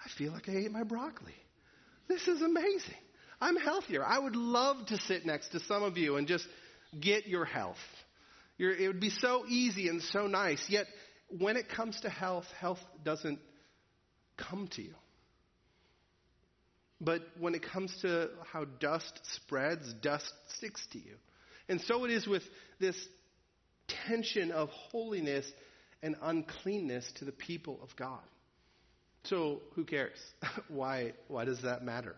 I 0.05 0.09
feel 0.19 0.33
like 0.33 0.49
I 0.49 0.57
ate 0.57 0.73
my 0.73 0.83
broccoli. 0.83 1.35
This 2.09 2.27
is 2.29 2.43
amazing. 2.43 2.95
I'm 3.41 3.57
healthier. 3.57 4.05
I 4.05 4.19
would 4.19 4.37
love 4.37 4.87
to 4.87 4.99
sit 4.99 5.25
next 5.25 5.51
to 5.51 5.61
some 5.61 5.83
of 5.83 5.97
you 5.97 6.17
and 6.17 6.27
just 6.27 6.47
get 6.99 7.27
your 7.27 7.45
health. 7.45 7.77
You're, 8.59 8.73
it 8.73 8.87
would 8.87 9.01
be 9.01 9.11
so 9.11 9.45
easy 9.49 9.89
and 9.89 10.03
so 10.03 10.27
nice. 10.27 10.65
Yet 10.69 10.87
when 11.29 11.57
it 11.57 11.69
comes 11.69 12.01
to 12.01 12.11
health, 12.11 12.47
health 12.59 12.81
doesn't 13.05 13.39
come 14.37 14.69
to 14.73 14.83
you. 14.83 14.95
But 17.01 17.23
when 17.39 17.55
it 17.55 17.63
comes 17.63 17.95
to 18.03 18.31
how 18.53 18.65
dust 18.65 19.21
spreads, 19.35 19.93
dust 19.95 20.33
sticks 20.57 20.87
to 20.93 20.99
you. 20.99 21.17
And 21.69 21.81
so 21.81 22.05
it 22.05 22.11
is 22.11 22.27
with 22.27 22.43
this 22.79 22.97
tension 24.07 24.51
of 24.51 24.69
holiness 24.71 25.51
and 26.03 26.17
uncleanness 26.23 27.11
to 27.17 27.25
the 27.25 27.33
people 27.33 27.81
of 27.83 27.95
God. 27.97 28.21
So 29.25 29.63
who 29.75 29.85
cares? 29.85 30.19
why 30.69 31.13
why 31.29 31.45
does 31.45 31.63
that 31.63 31.83
matter? 31.83 32.17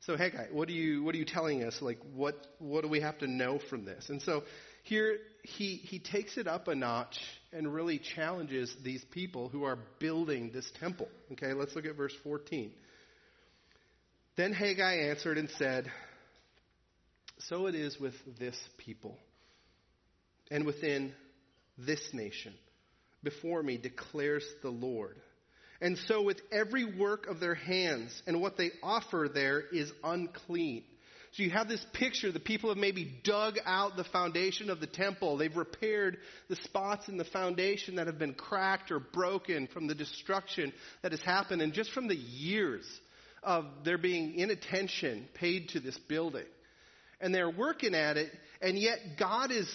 So 0.00 0.16
Haggai, 0.16 0.46
what 0.52 0.68
are 0.68 0.72
you 0.72 1.02
what 1.02 1.14
are 1.14 1.18
you 1.18 1.24
telling 1.24 1.64
us? 1.64 1.82
Like 1.82 1.98
what 2.14 2.46
what 2.58 2.82
do 2.82 2.88
we 2.88 3.00
have 3.00 3.18
to 3.18 3.26
know 3.26 3.58
from 3.58 3.84
this? 3.84 4.08
And 4.08 4.22
so 4.22 4.44
here 4.88 5.18
he 5.42 5.76
he 5.76 5.98
takes 5.98 6.36
it 6.36 6.46
up 6.46 6.66
a 6.68 6.74
notch 6.74 7.18
and 7.52 7.72
really 7.72 8.00
challenges 8.16 8.74
these 8.82 9.04
people 9.10 9.48
who 9.48 9.64
are 9.64 9.78
building 9.98 10.50
this 10.52 10.70
temple. 10.80 11.08
Okay, 11.32 11.52
let's 11.52 11.74
look 11.76 11.84
at 11.84 11.96
verse 11.96 12.14
14. 12.24 12.72
Then 14.36 14.52
Haggai 14.52 15.08
answered 15.10 15.36
and 15.36 15.50
said, 15.58 15.90
So 17.40 17.66
it 17.66 17.74
is 17.74 17.98
with 17.98 18.14
this 18.38 18.56
people 18.78 19.18
and 20.50 20.64
within 20.64 21.12
this 21.76 22.00
nation. 22.12 22.54
Before 23.22 23.62
me 23.62 23.78
declares 23.78 24.44
the 24.62 24.70
Lord. 24.70 25.16
And 25.80 25.98
so 26.06 26.22
with 26.22 26.40
every 26.50 26.84
work 26.84 27.26
of 27.26 27.40
their 27.40 27.54
hands, 27.54 28.22
and 28.26 28.40
what 28.40 28.56
they 28.56 28.70
offer 28.82 29.28
there 29.32 29.60
is 29.60 29.90
unclean. 30.02 30.84
So 31.32 31.42
you 31.42 31.50
have 31.50 31.68
this 31.68 31.84
picture. 31.92 32.32
The 32.32 32.40
people 32.40 32.70
have 32.70 32.78
maybe 32.78 33.20
dug 33.22 33.58
out 33.66 33.96
the 33.96 34.04
foundation 34.04 34.70
of 34.70 34.80
the 34.80 34.86
temple. 34.86 35.36
They've 35.36 35.54
repaired 35.54 36.18
the 36.48 36.56
spots 36.56 37.08
in 37.08 37.16
the 37.16 37.24
foundation 37.24 37.96
that 37.96 38.06
have 38.06 38.18
been 38.18 38.34
cracked 38.34 38.90
or 38.90 38.98
broken 38.98 39.66
from 39.66 39.86
the 39.86 39.94
destruction 39.94 40.72
that 41.02 41.12
has 41.12 41.20
happened 41.20 41.62
and 41.62 41.72
just 41.72 41.92
from 41.92 42.08
the 42.08 42.16
years 42.16 42.86
of 43.42 43.66
there 43.84 43.98
being 43.98 44.38
inattention 44.38 45.28
paid 45.34 45.68
to 45.70 45.80
this 45.80 45.98
building. 46.08 46.46
And 47.20 47.34
they're 47.34 47.50
working 47.50 47.94
at 47.94 48.16
it, 48.16 48.30
and 48.62 48.78
yet 48.78 48.98
God 49.18 49.50
is 49.50 49.68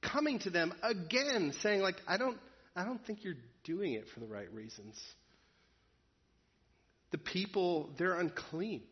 coming 0.00 0.38
to 0.40 0.50
them 0.50 0.72
again 0.82 1.52
saying 1.60 1.80
like 1.80 1.96
I 2.06 2.16
don't 2.16 2.38
I 2.74 2.84
don't 2.84 3.04
think 3.04 3.24
you're 3.24 3.34
doing 3.64 3.94
it 3.94 4.06
for 4.14 4.20
the 4.20 4.26
right 4.26 4.52
reasons. 4.52 4.96
The 7.10 7.18
people, 7.18 7.90
they're 7.98 8.18
unclean 8.18 8.82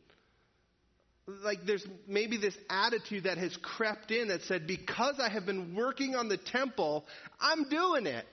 like 1.44 1.66
there's 1.66 1.86
maybe 2.06 2.36
this 2.36 2.56
attitude 2.70 3.24
that 3.24 3.38
has 3.38 3.56
crept 3.62 4.10
in 4.10 4.28
that 4.28 4.42
said, 4.42 4.66
because 4.66 5.16
I 5.20 5.28
have 5.28 5.46
been 5.46 5.74
working 5.74 6.14
on 6.14 6.28
the 6.28 6.36
temple, 6.38 7.04
I'm 7.40 7.68
doing 7.68 8.06
it. 8.06 8.26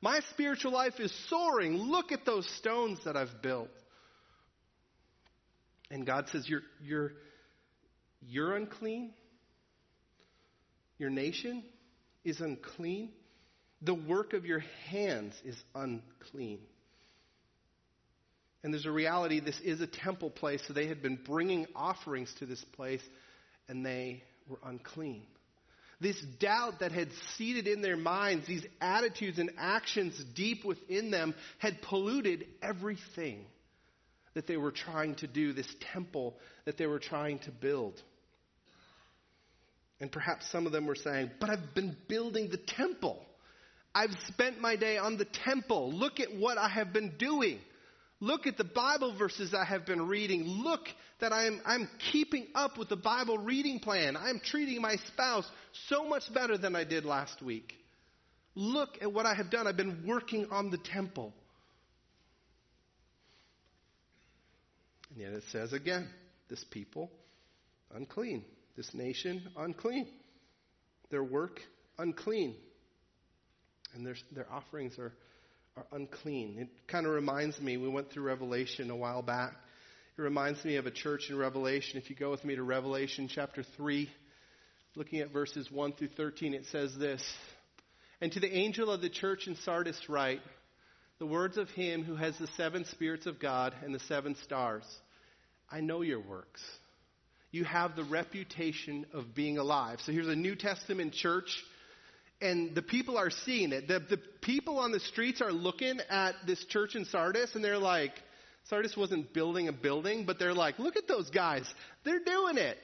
My 0.00 0.20
spiritual 0.30 0.72
life 0.72 0.98
is 0.98 1.12
soaring. 1.28 1.76
Look 1.76 2.12
at 2.12 2.24
those 2.24 2.48
stones 2.56 2.98
that 3.04 3.16
I've 3.16 3.42
built. 3.42 3.68
And 5.90 6.06
God 6.06 6.26
says, 6.32 6.48
you're, 6.48 6.62
you're, 6.82 7.12
You're 8.28 8.56
unclean. 8.56 9.12
Your 10.98 11.10
nation 11.10 11.62
is 12.24 12.40
unclean. 12.40 13.10
The 13.82 13.94
work 13.94 14.32
of 14.32 14.44
your 14.44 14.64
hands 14.88 15.34
is 15.44 15.56
unclean. 15.74 16.60
And 18.66 18.74
there's 18.74 18.84
a 18.84 18.90
reality 18.90 19.38
this 19.38 19.60
is 19.60 19.80
a 19.80 19.86
temple 19.86 20.28
place, 20.28 20.60
so 20.66 20.72
they 20.72 20.88
had 20.88 21.00
been 21.00 21.20
bringing 21.24 21.68
offerings 21.76 22.34
to 22.40 22.46
this 22.46 22.64
place, 22.74 23.00
and 23.68 23.86
they 23.86 24.24
were 24.48 24.58
unclean. 24.64 25.22
This 26.00 26.20
doubt 26.40 26.80
that 26.80 26.90
had 26.90 27.10
seeded 27.36 27.68
in 27.68 27.80
their 27.80 27.96
minds, 27.96 28.48
these 28.48 28.66
attitudes 28.80 29.38
and 29.38 29.52
actions 29.56 30.20
deep 30.34 30.64
within 30.64 31.12
them, 31.12 31.36
had 31.58 31.80
polluted 31.80 32.44
everything 32.60 33.44
that 34.34 34.48
they 34.48 34.56
were 34.56 34.72
trying 34.72 35.14
to 35.14 35.28
do, 35.28 35.52
this 35.52 35.72
temple 35.92 36.34
that 36.64 36.76
they 36.76 36.86
were 36.86 36.98
trying 36.98 37.38
to 37.38 37.52
build. 37.52 38.02
And 40.00 40.10
perhaps 40.10 40.50
some 40.50 40.66
of 40.66 40.72
them 40.72 40.86
were 40.86 40.96
saying, 40.96 41.30
But 41.38 41.50
I've 41.50 41.72
been 41.76 41.96
building 42.08 42.50
the 42.50 42.56
temple. 42.56 43.24
I've 43.94 44.16
spent 44.26 44.60
my 44.60 44.74
day 44.74 44.98
on 44.98 45.18
the 45.18 45.24
temple. 45.24 45.92
Look 45.92 46.18
at 46.18 46.34
what 46.34 46.58
I 46.58 46.68
have 46.68 46.92
been 46.92 47.14
doing. 47.16 47.60
Look 48.20 48.46
at 48.46 48.56
the 48.56 48.64
Bible 48.64 49.16
verses 49.16 49.52
I 49.52 49.64
have 49.64 49.84
been 49.84 50.08
reading. 50.08 50.44
Look 50.44 50.86
that 51.20 51.32
I'm, 51.32 51.60
I'm 51.66 51.88
keeping 52.12 52.46
up 52.54 52.78
with 52.78 52.88
the 52.88 52.96
Bible 52.96 53.36
reading 53.38 53.78
plan. 53.78 54.16
I'm 54.16 54.40
treating 54.40 54.80
my 54.80 54.96
spouse 55.08 55.46
so 55.88 56.08
much 56.08 56.22
better 56.32 56.56
than 56.56 56.74
I 56.74 56.84
did 56.84 57.04
last 57.04 57.42
week. 57.42 57.74
Look 58.54 58.96
at 59.02 59.12
what 59.12 59.26
I 59.26 59.34
have 59.34 59.50
done. 59.50 59.66
I've 59.66 59.76
been 59.76 60.04
working 60.06 60.46
on 60.50 60.70
the 60.70 60.78
temple. 60.78 61.34
And 65.10 65.18
yet 65.18 65.32
it 65.32 65.44
says 65.52 65.74
again, 65.74 66.08
this 66.48 66.64
people 66.70 67.10
unclean. 67.94 68.44
This 68.76 68.94
nation 68.94 69.42
unclean. 69.58 70.08
Their 71.10 71.22
work 71.22 71.60
unclean. 71.98 72.56
And 73.94 74.06
their, 74.06 74.16
their 74.32 74.50
offerings 74.50 74.98
are 74.98 75.12
are 75.76 75.84
unclean. 75.92 76.56
It 76.58 76.68
kind 76.88 77.04
of 77.04 77.12
reminds 77.12 77.60
me, 77.60 77.76
we 77.76 77.88
went 77.88 78.10
through 78.10 78.22
Revelation 78.22 78.88
a 78.90 78.96
while 78.96 79.20
back. 79.20 79.52
It 80.16 80.22
reminds 80.22 80.64
me 80.64 80.76
of 80.76 80.86
a 80.86 80.90
church 80.90 81.28
in 81.28 81.36
Revelation. 81.36 82.00
If 82.00 82.08
you 82.08 82.16
go 82.16 82.30
with 82.30 82.42
me 82.46 82.56
to 82.56 82.62
Revelation 82.62 83.28
chapter 83.28 83.62
3, 83.76 84.08
looking 84.94 85.20
at 85.20 85.34
verses 85.34 85.70
1 85.70 85.92
through 85.92 86.08
13, 86.16 86.54
it 86.54 86.64
says 86.72 86.96
this 86.96 87.22
And 88.22 88.32
to 88.32 88.40
the 88.40 88.50
angel 88.56 88.90
of 88.90 89.02
the 89.02 89.10
church 89.10 89.46
in 89.46 89.56
Sardis 89.56 90.00
write, 90.08 90.40
the 91.18 91.26
words 91.26 91.58
of 91.58 91.68
him 91.68 92.04
who 92.04 92.16
has 92.16 92.38
the 92.38 92.48
seven 92.56 92.86
spirits 92.86 93.26
of 93.26 93.38
God 93.38 93.74
and 93.84 93.94
the 93.94 94.00
seven 94.00 94.34
stars. 94.44 94.84
I 95.70 95.80
know 95.80 96.00
your 96.00 96.20
works. 96.20 96.62
You 97.50 97.64
have 97.64 97.96
the 97.96 98.04
reputation 98.04 99.04
of 99.12 99.34
being 99.34 99.58
alive. 99.58 99.98
So 100.06 100.12
here's 100.12 100.28
a 100.28 100.36
New 100.36 100.56
Testament 100.56 101.12
church 101.12 101.62
and 102.40 102.74
the 102.74 102.82
people 102.82 103.16
are 103.16 103.30
seeing 103.30 103.72
it. 103.72 103.88
The, 103.88 104.00
the 104.00 104.20
people 104.42 104.78
on 104.78 104.92
the 104.92 105.00
streets 105.00 105.40
are 105.40 105.52
looking 105.52 106.00
at 106.10 106.34
this 106.46 106.62
church 106.66 106.94
in 106.94 107.04
Sardis 107.06 107.54
and 107.54 107.64
they're 107.64 107.78
like, 107.78 108.12
Sardis 108.68 108.96
wasn't 108.96 109.32
building 109.32 109.68
a 109.68 109.72
building, 109.72 110.26
but 110.26 110.38
they're 110.38 110.54
like, 110.54 110.78
look 110.78 110.96
at 110.96 111.08
those 111.08 111.30
guys. 111.30 111.64
They're 112.04 112.24
doing 112.24 112.58
it. 112.58 112.76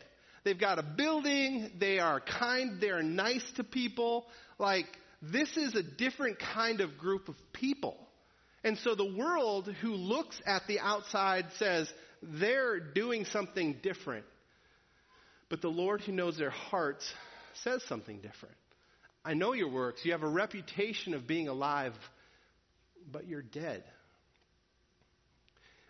They've 0.45 0.59
got 0.59 0.79
a 0.79 0.83
building. 0.83 1.71
They 1.79 1.99
are 1.99 2.21
kind. 2.21 2.81
They 2.81 2.91
are 2.91 3.03
nice 3.03 3.45
to 3.57 3.65
people. 3.65 4.27
Like, 4.59 4.87
this 5.21 5.57
is 5.57 5.75
a 5.75 5.83
different 5.83 6.39
kind 6.39 6.81
of 6.81 6.99
group 6.99 7.29
of 7.29 7.37
people. 7.53 7.97
And 8.65 8.79
so 8.79 8.95
the 8.95 9.15
world 9.17 9.69
who 9.81 9.95
looks 9.95 10.41
at 10.47 10.63
the 10.69 10.81
outside 10.81 11.47
says 11.59 11.93
they're 12.23 12.79
doing 12.79 13.25
something 13.27 13.77
different. 13.83 14.25
But 15.49 15.63
the 15.63 15.69
Lord 15.69 16.01
who 16.01 16.13
knows 16.13 16.39
their 16.39 16.51
hearts 16.51 17.05
says 17.65 17.83
something 17.89 18.17
different. 18.17 18.55
I 19.25 19.35
know 19.35 19.53
your 19.53 19.69
works. 19.69 20.05
You 20.05 20.13
have 20.13 20.23
a 20.23 20.29
reputation 20.29 21.15
of 21.15 21.27
being 21.27 21.49
alive, 21.49 21.95
but 23.11 23.29
you're 23.29 23.43
dead. 23.43 23.85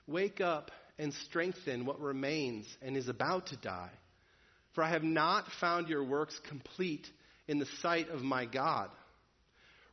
Wake 0.07 0.41
up 0.41 0.71
and 0.99 1.15
strengthen 1.27 1.87
what 1.87 2.01
remains 2.01 2.67
and 2.83 2.97
is 2.97 3.09
about 3.09 3.47
to 3.47 3.57
die. 3.57 3.91
For 4.75 4.85
I 4.85 4.91
have 4.91 5.03
not 5.03 5.47
found 5.61 5.89
your 5.89 6.05
works 6.05 6.39
complete 6.49 7.07
in 7.49 7.59
the 7.59 7.67
sight 7.81 8.09
of 8.11 8.21
my 8.21 8.45
God. 8.45 8.91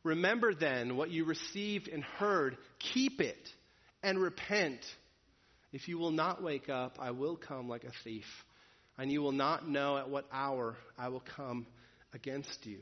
Remember 0.02 0.54
then 0.54 0.96
what 0.96 1.10
you 1.10 1.24
received 1.24 1.88
and 1.88 2.02
heard, 2.02 2.56
keep 2.92 3.20
it 3.20 3.48
and 4.02 4.18
repent. 4.18 4.80
If 5.72 5.88
you 5.88 5.98
will 5.98 6.10
not 6.10 6.42
wake 6.42 6.68
up, 6.68 6.96
I 6.98 7.10
will 7.10 7.36
come 7.36 7.68
like 7.68 7.84
a 7.84 7.92
thief, 8.02 8.24
and 8.98 9.10
you 9.10 9.20
will 9.20 9.32
not 9.32 9.68
know 9.68 9.98
at 9.98 10.08
what 10.08 10.26
hour 10.32 10.76
I 10.98 11.08
will 11.08 11.22
come 11.36 11.66
against 12.12 12.64
you 12.64 12.80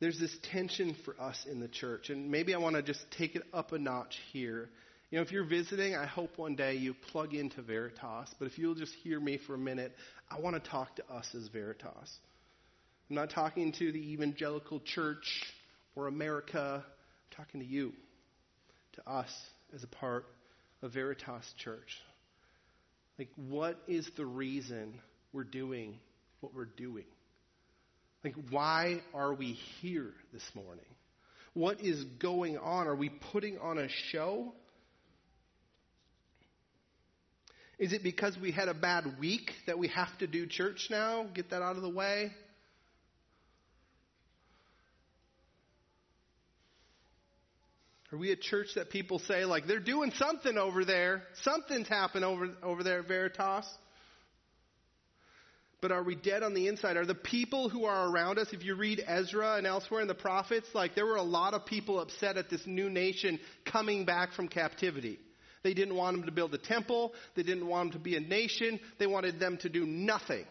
there's 0.00 0.18
this 0.18 0.34
tension 0.50 0.96
for 1.04 1.14
us 1.20 1.46
in 1.50 1.60
the 1.60 1.68
church. 1.68 2.08
And 2.08 2.30
maybe 2.30 2.54
I 2.54 2.58
want 2.58 2.76
to 2.76 2.82
just 2.82 3.04
take 3.16 3.36
it 3.36 3.42
up 3.52 3.72
a 3.72 3.78
notch 3.78 4.16
here. 4.32 4.70
You 5.10 5.18
know, 5.18 5.22
if 5.22 5.30
you're 5.30 5.44
visiting, 5.44 5.94
I 5.94 6.06
hope 6.06 6.38
one 6.38 6.56
day 6.56 6.76
you 6.76 6.94
plug 7.12 7.34
into 7.34 7.62
Veritas. 7.62 8.34
But 8.38 8.46
if 8.46 8.58
you'll 8.58 8.74
just 8.74 8.94
hear 9.02 9.20
me 9.20 9.38
for 9.46 9.54
a 9.54 9.58
minute, 9.58 9.94
I 10.30 10.40
want 10.40 10.62
to 10.62 10.70
talk 10.70 10.96
to 10.96 11.12
us 11.12 11.26
as 11.34 11.48
Veritas. 11.48 12.18
I'm 13.10 13.16
not 13.16 13.30
talking 13.30 13.72
to 13.72 13.92
the 13.92 14.12
evangelical 14.12 14.80
church 14.80 15.42
or 15.96 16.06
America. 16.06 16.82
I'm 16.84 17.36
talking 17.36 17.60
to 17.60 17.66
you, 17.66 17.92
to 18.94 19.10
us 19.10 19.30
as 19.74 19.82
a 19.82 19.88
part 19.88 20.26
of 20.80 20.94
Veritas 20.94 21.52
Church. 21.58 21.98
Like, 23.18 23.28
what 23.36 23.78
is 23.86 24.08
the 24.16 24.24
reason 24.24 24.98
we're 25.32 25.44
doing 25.44 25.98
what 26.40 26.54
we're 26.54 26.64
doing? 26.64 27.04
Like, 28.22 28.34
why 28.50 29.00
are 29.14 29.32
we 29.32 29.52
here 29.80 30.12
this 30.32 30.42
morning? 30.54 30.84
What 31.54 31.80
is 31.80 32.04
going 32.20 32.58
on? 32.58 32.86
Are 32.86 32.94
we 32.94 33.08
putting 33.32 33.58
on 33.58 33.78
a 33.78 33.88
show? 34.12 34.52
Is 37.78 37.94
it 37.94 38.02
because 38.02 38.36
we 38.40 38.52
had 38.52 38.68
a 38.68 38.74
bad 38.74 39.18
week 39.18 39.50
that 39.66 39.78
we 39.78 39.88
have 39.88 40.16
to 40.18 40.26
do 40.26 40.46
church 40.46 40.88
now? 40.90 41.26
Get 41.34 41.50
that 41.50 41.62
out 41.62 41.76
of 41.76 41.82
the 41.82 41.88
way? 41.88 42.30
Are 48.12 48.18
we 48.18 48.32
a 48.32 48.36
church 48.36 48.68
that 48.74 48.90
people 48.90 49.20
say, 49.20 49.44
like, 49.44 49.66
they're 49.66 49.78
doing 49.78 50.12
something 50.16 50.58
over 50.58 50.84
there? 50.84 51.22
Something's 51.42 51.88
happened 51.88 52.24
over, 52.24 52.50
over 52.62 52.82
there 52.82 53.00
at 53.00 53.08
Veritas. 53.08 53.66
But 55.80 55.92
are 55.92 56.02
we 56.02 56.14
dead 56.14 56.42
on 56.42 56.52
the 56.52 56.68
inside? 56.68 56.96
Are 56.96 57.06
the 57.06 57.14
people 57.14 57.70
who 57.70 57.84
are 57.86 58.08
around 58.08 58.38
us, 58.38 58.48
if 58.52 58.64
you 58.64 58.74
read 58.74 59.02
Ezra 59.06 59.56
and 59.56 59.66
elsewhere 59.66 60.02
in 60.02 60.08
the 60.08 60.14
prophets, 60.14 60.68
like 60.74 60.94
there 60.94 61.06
were 61.06 61.16
a 61.16 61.22
lot 61.22 61.54
of 61.54 61.64
people 61.64 62.00
upset 62.00 62.36
at 62.36 62.50
this 62.50 62.66
new 62.66 62.90
nation 62.90 63.40
coming 63.64 64.04
back 64.04 64.32
from 64.32 64.48
captivity. 64.48 65.18
They 65.62 65.74
didn't 65.74 65.94
want 65.94 66.16
them 66.16 66.26
to 66.26 66.32
build 66.32 66.54
a 66.54 66.58
temple. 66.58 67.12
They 67.34 67.42
didn't 67.42 67.66
want 67.66 67.92
them 67.92 68.00
to 68.00 68.04
be 68.04 68.16
a 68.16 68.20
nation. 68.20 68.80
They 68.98 69.06
wanted 69.06 69.40
them 69.40 69.58
to 69.58 69.68
do 69.68 69.86
nothing. 69.86 70.44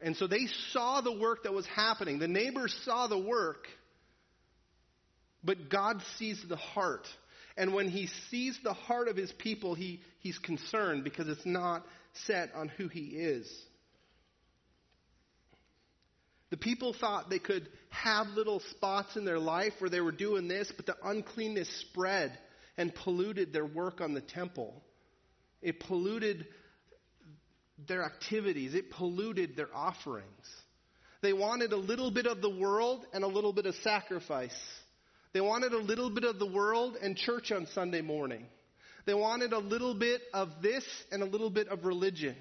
And 0.00 0.16
so 0.16 0.26
they 0.26 0.46
saw 0.72 1.00
the 1.00 1.18
work 1.18 1.42
that 1.42 1.52
was 1.52 1.66
happening. 1.66 2.18
The 2.18 2.28
neighbors 2.28 2.74
saw 2.84 3.08
the 3.08 3.18
work. 3.18 3.66
But 5.42 5.68
God 5.68 6.02
sees 6.18 6.42
the 6.48 6.56
heart. 6.56 7.06
And 7.56 7.74
when 7.74 7.88
he 7.88 8.08
sees 8.30 8.58
the 8.62 8.72
heart 8.72 9.08
of 9.08 9.16
his 9.16 9.32
people, 9.32 9.74
he, 9.74 10.00
he's 10.20 10.38
concerned 10.38 11.02
because 11.02 11.28
it's 11.28 11.46
not 11.46 11.84
set 12.26 12.54
on 12.54 12.68
who 12.68 12.88
he 12.88 13.00
is. 13.00 13.50
The 16.50 16.56
people 16.56 16.94
thought 16.94 17.28
they 17.28 17.38
could 17.38 17.68
have 17.90 18.28
little 18.28 18.60
spots 18.70 19.16
in 19.16 19.24
their 19.24 19.38
life 19.38 19.74
where 19.78 19.90
they 19.90 20.00
were 20.00 20.12
doing 20.12 20.48
this, 20.48 20.72
but 20.74 20.86
the 20.86 20.96
uncleanness 21.04 21.68
spread 21.90 22.38
and 22.76 22.94
polluted 22.94 23.52
their 23.52 23.66
work 23.66 24.00
on 24.00 24.14
the 24.14 24.20
temple. 24.20 24.82
It 25.60 25.80
polluted 25.80 26.46
their 27.86 28.02
activities, 28.02 28.74
it 28.74 28.90
polluted 28.90 29.56
their 29.56 29.68
offerings. 29.74 30.46
They 31.20 31.32
wanted 31.32 31.72
a 31.72 31.76
little 31.76 32.10
bit 32.10 32.26
of 32.26 32.40
the 32.40 32.50
world 32.50 33.04
and 33.12 33.24
a 33.24 33.28
little 33.28 33.52
bit 33.52 33.66
of 33.66 33.74
sacrifice. 33.82 34.56
They 35.32 35.40
wanted 35.40 35.72
a 35.72 35.78
little 35.78 36.10
bit 36.10 36.24
of 36.24 36.38
the 36.38 36.46
world 36.46 36.96
and 37.02 37.16
church 37.16 37.52
on 37.52 37.66
Sunday 37.74 38.00
morning. 38.00 38.46
They 39.04 39.14
wanted 39.14 39.52
a 39.52 39.58
little 39.58 39.94
bit 39.94 40.22
of 40.32 40.48
this 40.62 40.84
and 41.10 41.22
a 41.22 41.26
little 41.26 41.50
bit 41.50 41.68
of 41.68 41.84
religion 41.84 42.36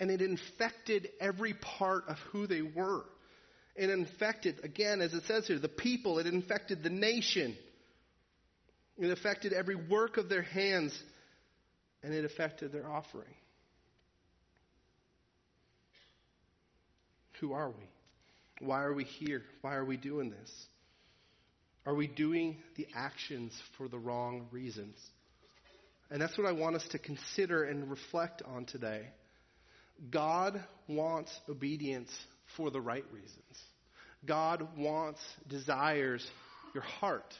and 0.00 0.10
it 0.10 0.22
infected 0.22 1.10
every 1.20 1.52
part 1.52 2.04
of 2.08 2.16
who 2.32 2.46
they 2.46 2.62
were. 2.62 3.04
It 3.76 3.90
infected, 3.90 4.64
again, 4.64 5.02
as 5.02 5.12
it 5.12 5.24
says 5.26 5.46
here, 5.46 5.58
the 5.58 5.68
people, 5.68 6.18
it 6.18 6.26
infected 6.26 6.82
the 6.82 6.90
nation, 6.90 7.56
it 8.98 9.10
affected 9.10 9.52
every 9.52 9.76
work 9.76 10.16
of 10.16 10.28
their 10.28 10.42
hands, 10.42 10.98
and 12.02 12.12
it 12.14 12.24
affected 12.24 12.72
their 12.72 12.90
offering. 12.90 13.34
Who 17.40 17.52
are 17.52 17.68
we? 17.68 18.66
Why 18.66 18.82
are 18.82 18.92
we 18.92 19.04
here? 19.04 19.42
Why 19.62 19.74
are 19.74 19.84
we 19.84 19.96
doing 19.96 20.30
this? 20.30 20.66
Are 21.86 21.94
we 21.94 22.06
doing 22.06 22.58
the 22.76 22.86
actions 22.94 23.58
for 23.78 23.88
the 23.88 23.98
wrong 23.98 24.48
reasons? 24.50 24.96
And 26.10 26.20
that's 26.20 26.36
what 26.36 26.46
I 26.46 26.52
want 26.52 26.76
us 26.76 26.86
to 26.88 26.98
consider 26.98 27.64
and 27.64 27.90
reflect 27.90 28.42
on 28.46 28.66
today. 28.66 29.06
God 30.08 30.64
wants 30.88 31.30
obedience 31.48 32.10
for 32.56 32.70
the 32.70 32.80
right 32.80 33.04
reasons. 33.12 33.42
God 34.24 34.66
wants, 34.76 35.20
desires 35.48 36.26
your 36.74 36.82
heart. 36.82 37.34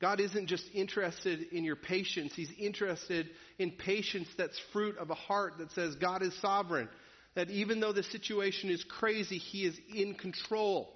God 0.00 0.20
isn't 0.20 0.48
just 0.48 0.64
interested 0.74 1.52
in 1.52 1.64
your 1.64 1.76
patience, 1.76 2.32
He's 2.34 2.50
interested 2.58 3.28
in 3.58 3.70
patience 3.70 4.28
that's 4.36 4.60
fruit 4.72 4.98
of 4.98 5.10
a 5.10 5.14
heart 5.14 5.58
that 5.58 5.70
says 5.72 5.94
God 5.96 6.22
is 6.22 6.38
sovereign. 6.40 6.88
That 7.34 7.48
even 7.50 7.80
though 7.80 7.92
the 7.92 8.02
situation 8.02 8.68
is 8.68 8.84
crazy, 8.84 9.38
He 9.38 9.64
is 9.64 9.78
in 9.94 10.14
control. 10.14 10.92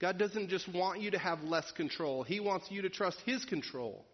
God 0.00 0.18
doesn't 0.18 0.48
just 0.48 0.72
want 0.72 1.00
you 1.00 1.12
to 1.12 1.18
have 1.18 1.42
less 1.42 1.70
control, 1.72 2.22
He 2.22 2.40
wants 2.40 2.70
you 2.70 2.82
to 2.82 2.88
trust 2.88 3.18
His 3.26 3.44
control. 3.44 4.04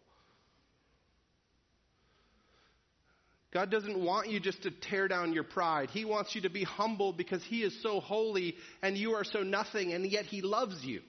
God 3.53 3.71
doesn't 3.71 3.99
want 3.99 4.29
you 4.29 4.39
just 4.39 4.63
to 4.63 4.71
tear 4.71 5.09
down 5.09 5.33
your 5.33 5.43
pride. 5.43 5.91
He 5.91 6.05
wants 6.05 6.35
you 6.35 6.43
to 6.43 6.51
be 6.51 6.63
humble 6.63 7.13
because 7.13 7.43
He 7.43 7.63
is 7.63 7.83
so 7.83 7.99
holy 7.99 8.55
and 8.81 8.97
you 8.97 9.15
are 9.15 9.25
so 9.25 9.43
nothing, 9.43 9.93
and 9.93 10.07
yet 10.07 10.25
He 10.25 10.41
loves 10.41 10.85
you. 10.85 11.01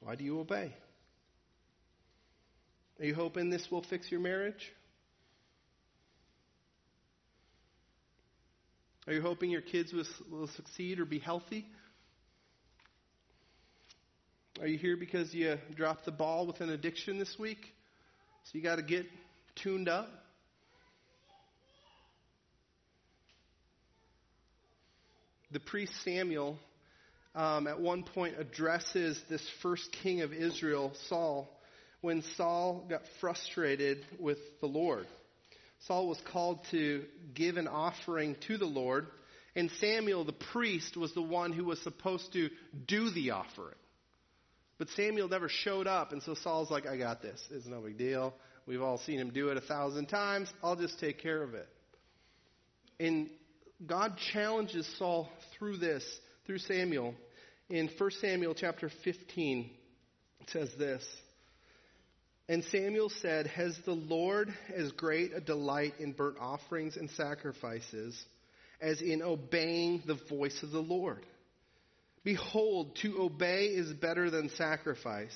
Why 0.00 0.16
do 0.16 0.24
you 0.24 0.40
obey? 0.40 0.74
Are 2.98 3.04
you 3.04 3.14
hoping 3.14 3.50
this 3.50 3.66
will 3.70 3.84
fix 3.88 4.10
your 4.10 4.20
marriage? 4.20 4.72
Are 9.06 9.14
you 9.14 9.22
hoping 9.22 9.50
your 9.50 9.62
kids 9.62 9.92
will, 9.92 10.04
will 10.30 10.48
succeed 10.48 10.98
or 11.00 11.06
be 11.06 11.18
healthy? 11.18 11.66
Are 14.60 14.66
you 14.66 14.76
here 14.76 14.96
because 14.96 15.32
you 15.32 15.56
dropped 15.76 16.04
the 16.04 16.10
ball 16.10 16.44
with 16.44 16.60
an 16.60 16.68
addiction 16.68 17.16
this 17.16 17.38
week? 17.38 17.60
So 18.42 18.58
you 18.58 18.60
got 18.60 18.76
to 18.76 18.82
get 18.82 19.06
tuned 19.54 19.88
up? 19.88 20.08
The 25.52 25.60
priest 25.60 25.92
Samuel 26.02 26.58
um, 27.36 27.68
at 27.68 27.80
one 27.80 28.02
point 28.02 28.34
addresses 28.36 29.20
this 29.30 29.48
first 29.62 29.92
king 30.02 30.22
of 30.22 30.32
Israel, 30.32 30.90
Saul, 31.08 31.48
when 32.00 32.22
Saul 32.36 32.84
got 32.88 33.02
frustrated 33.20 34.04
with 34.18 34.38
the 34.60 34.66
Lord. 34.66 35.06
Saul 35.86 36.08
was 36.08 36.20
called 36.32 36.64
to 36.72 37.04
give 37.32 37.58
an 37.58 37.68
offering 37.68 38.34
to 38.48 38.58
the 38.58 38.66
Lord, 38.66 39.06
and 39.54 39.70
Samuel, 39.78 40.24
the 40.24 40.32
priest, 40.32 40.96
was 40.96 41.14
the 41.14 41.22
one 41.22 41.52
who 41.52 41.64
was 41.64 41.80
supposed 41.82 42.32
to 42.32 42.50
do 42.88 43.10
the 43.10 43.30
offering. 43.30 43.76
But 44.78 44.88
Samuel 44.90 45.28
never 45.28 45.48
showed 45.48 45.86
up, 45.86 46.12
and 46.12 46.22
so 46.22 46.34
Saul's 46.34 46.70
like, 46.70 46.86
I 46.86 46.96
got 46.96 47.20
this. 47.20 47.40
It's 47.50 47.66
no 47.66 47.80
big 47.80 47.98
deal. 47.98 48.32
We've 48.66 48.82
all 48.82 48.98
seen 48.98 49.18
him 49.18 49.30
do 49.30 49.48
it 49.48 49.56
a 49.56 49.60
thousand 49.60 50.06
times. 50.06 50.52
I'll 50.62 50.76
just 50.76 51.00
take 51.00 51.18
care 51.20 51.42
of 51.42 51.54
it. 51.54 51.68
And 53.00 53.28
God 53.84 54.18
challenges 54.32 54.88
Saul 54.98 55.28
through 55.58 55.78
this, 55.78 56.04
through 56.46 56.58
Samuel. 56.58 57.14
In 57.70 57.88
1 57.98 58.10
Samuel 58.20 58.54
chapter 58.54 58.90
15, 59.04 59.70
it 60.40 60.50
says 60.50 60.70
this. 60.78 61.04
And 62.48 62.64
Samuel 62.64 63.10
said, 63.10 63.46
Has 63.48 63.78
the 63.84 63.92
Lord 63.92 64.48
as 64.74 64.92
great 64.92 65.32
a 65.34 65.40
delight 65.40 65.94
in 65.98 66.12
burnt 66.12 66.38
offerings 66.40 66.96
and 66.96 67.10
sacrifices 67.10 68.18
as 68.80 69.02
in 69.02 69.22
obeying 69.22 70.02
the 70.06 70.18
voice 70.28 70.62
of 70.62 70.70
the 70.70 70.80
Lord? 70.80 71.24
Behold, 72.28 72.94
to 72.96 73.22
obey 73.22 73.68
is 73.68 73.90
better 73.90 74.28
than 74.28 74.50
sacrifice, 74.50 75.34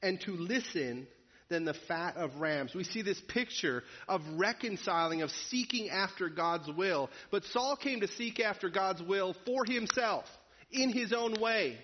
and 0.00 0.18
to 0.22 0.30
listen 0.30 1.06
than 1.50 1.66
the 1.66 1.74
fat 1.74 2.16
of 2.16 2.36
rams. 2.36 2.74
We 2.74 2.84
see 2.84 3.02
this 3.02 3.20
picture 3.28 3.84
of 4.08 4.22
reconciling, 4.38 5.20
of 5.20 5.30
seeking 5.50 5.90
after 5.90 6.30
God's 6.30 6.70
will. 6.74 7.10
But 7.30 7.44
Saul 7.44 7.76
came 7.76 8.00
to 8.00 8.08
seek 8.08 8.40
after 8.40 8.70
God's 8.70 9.02
will 9.02 9.36
for 9.44 9.66
himself, 9.66 10.24
in 10.70 10.90
his 10.90 11.12
own 11.12 11.38
way. 11.38 11.76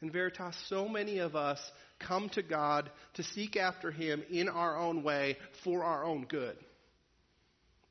And 0.00 0.12
Veritas, 0.12 0.56
so 0.66 0.88
many 0.88 1.18
of 1.18 1.36
us 1.36 1.60
come 2.00 2.30
to 2.30 2.42
God 2.42 2.90
to 3.14 3.22
seek 3.22 3.56
after 3.56 3.92
Him 3.92 4.24
in 4.30 4.48
our 4.48 4.76
own 4.76 5.04
way 5.04 5.36
for 5.62 5.84
our 5.84 6.04
own 6.04 6.24
good. 6.24 6.56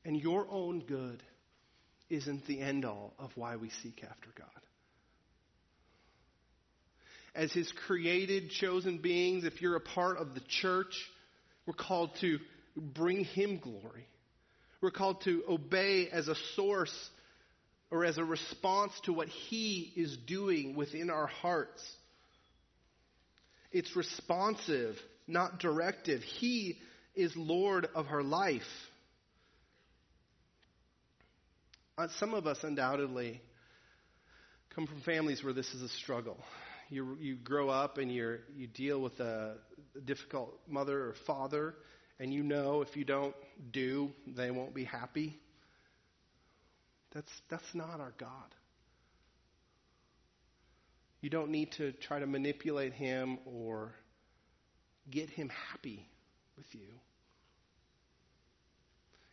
And 0.04 0.20
your 0.20 0.46
own 0.50 0.80
good 0.80 1.22
isn't 2.10 2.46
the 2.46 2.60
end 2.60 2.84
all 2.84 3.14
of 3.18 3.30
why 3.34 3.56
we 3.56 3.70
seek 3.70 4.04
after 4.04 4.28
God 4.36 4.63
as 7.34 7.52
his 7.52 7.70
created, 7.86 8.50
chosen 8.50 8.98
beings, 8.98 9.44
if 9.44 9.60
you're 9.60 9.76
a 9.76 9.80
part 9.80 10.18
of 10.18 10.34
the 10.34 10.42
church, 10.48 10.94
we're 11.66 11.74
called 11.74 12.10
to 12.20 12.38
bring 12.76 13.24
him 13.24 13.58
glory. 13.58 14.06
We're 14.80 14.92
called 14.92 15.22
to 15.22 15.42
obey 15.48 16.08
as 16.10 16.28
a 16.28 16.36
source 16.54 16.94
or 17.90 18.04
as 18.04 18.18
a 18.18 18.24
response 18.24 18.92
to 19.04 19.12
what 19.12 19.28
he 19.28 19.92
is 19.96 20.16
doing 20.26 20.76
within 20.76 21.10
our 21.10 21.26
hearts. 21.26 21.82
It's 23.72 23.96
responsive, 23.96 24.96
not 25.26 25.58
directive. 25.58 26.22
He 26.22 26.78
is 27.14 27.36
Lord 27.36 27.88
of 27.94 28.06
our 28.10 28.22
life. 28.22 28.62
Uh, 31.96 32.08
some 32.18 32.34
of 32.34 32.46
us 32.46 32.58
undoubtedly 32.62 33.40
come 34.74 34.86
from 34.86 35.00
families 35.00 35.42
where 35.42 35.52
this 35.52 35.72
is 35.74 35.82
a 35.82 35.88
struggle 35.88 36.36
you, 36.90 37.16
you 37.20 37.36
grow 37.36 37.68
up 37.68 37.98
and 37.98 38.12
you 38.12 38.38
you 38.56 38.66
deal 38.66 39.00
with 39.00 39.18
a 39.20 39.56
difficult 40.04 40.58
mother 40.68 41.08
or 41.08 41.14
father, 41.26 41.74
and 42.18 42.32
you 42.32 42.42
know 42.42 42.82
if 42.82 42.96
you 42.96 43.04
don't 43.04 43.34
do, 43.72 44.12
they 44.26 44.50
won't 44.50 44.74
be 44.74 44.84
happy. 44.84 45.38
That's, 47.12 47.30
that's 47.48 47.74
not 47.74 48.00
our 48.00 48.12
God. 48.18 48.28
You 51.20 51.30
don't 51.30 51.50
need 51.50 51.72
to 51.72 51.92
try 51.92 52.18
to 52.18 52.26
manipulate 52.26 52.92
him 52.92 53.38
or 53.46 53.92
get 55.10 55.30
him 55.30 55.50
happy 55.70 56.06
with 56.56 56.66
you. 56.72 56.88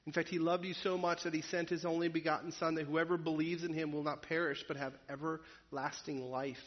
In 0.06 0.14
fact, 0.14 0.30
he 0.30 0.40
loved 0.40 0.66
you 0.66 0.74
so 0.74 0.98
much 0.98 1.24
that 1.24 1.34
he 1.34 1.42
sent 1.42 1.70
his 1.70 1.86
only 1.86 2.08
begotten 2.08 2.52
Son 2.54 2.76
that 2.76 2.86
whoever 2.86 3.18
believes 3.18 3.64
in 3.64 3.74
him 3.74 3.92
will 3.92 4.04
not 4.04 4.24
perish 4.24 4.64
but 4.68 4.78
have 4.78 4.94
everlasting 5.10 6.32
life 6.32 6.58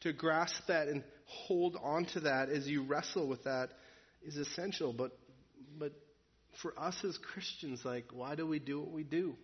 to 0.00 0.12
grasp 0.12 0.66
that 0.68 0.88
and 0.88 1.02
hold 1.26 1.76
on 1.82 2.04
to 2.06 2.20
that 2.20 2.48
as 2.48 2.66
you 2.66 2.82
wrestle 2.82 3.26
with 3.26 3.44
that 3.44 3.70
is 4.24 4.36
essential. 4.36 4.92
But, 4.92 5.16
but 5.78 5.92
for 6.62 6.72
us 6.78 6.96
as 7.04 7.18
Christians, 7.18 7.84
like, 7.84 8.06
why 8.12 8.34
do 8.34 8.46
we 8.46 8.58
do 8.58 8.80
what 8.80 8.92
we 8.92 9.04
do? 9.04 9.34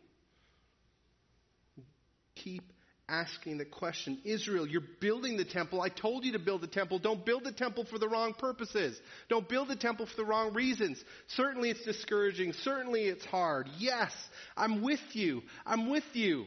Keep 2.37 2.65
asking 3.09 3.59
the 3.59 3.65
question 3.65 4.19
Israel, 4.25 4.67
you're 4.67 4.83
building 5.01 5.37
the 5.37 5.45
temple. 5.45 5.81
I 5.83 5.89
told 5.89 6.25
you 6.25 6.33
to 6.33 6.39
build 6.39 6.63
the 6.63 6.67
temple. 6.67 6.99
Don't 6.99 7.25
build 7.25 7.45
the 7.45 7.53
temple 7.53 7.85
for 7.85 7.99
the 7.99 8.09
wrong 8.09 8.33
purposes. 8.33 8.99
Don't 9.29 9.49
build 9.49 9.69
the 9.69 9.77
temple 9.77 10.07
for 10.07 10.17
the 10.17 10.25
wrong 10.25 10.55
reasons. 10.55 11.03
Certainly 11.29 11.71
it's 11.71 11.85
discouraging. 11.85 12.53
Certainly 12.53 13.03
it's 13.03 13.25
hard. 13.27 13.69
Yes, 13.79 14.13
I'm 14.57 14.83
with 14.83 15.01
you. 15.13 15.43
I'm 15.67 15.91
with 15.91 16.05
you. 16.15 16.47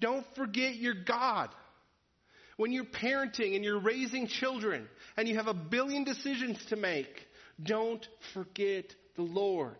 Don't 0.00 0.26
forget 0.34 0.76
your 0.76 0.94
God. 0.94 1.50
When 2.62 2.70
you're 2.70 2.84
parenting 2.84 3.56
and 3.56 3.64
you're 3.64 3.80
raising 3.80 4.28
children 4.28 4.86
and 5.16 5.26
you 5.26 5.34
have 5.34 5.48
a 5.48 5.52
billion 5.52 6.04
decisions 6.04 6.64
to 6.66 6.76
make, 6.76 7.26
don't 7.60 8.06
forget 8.34 8.84
the 9.16 9.22
Lord. 9.22 9.74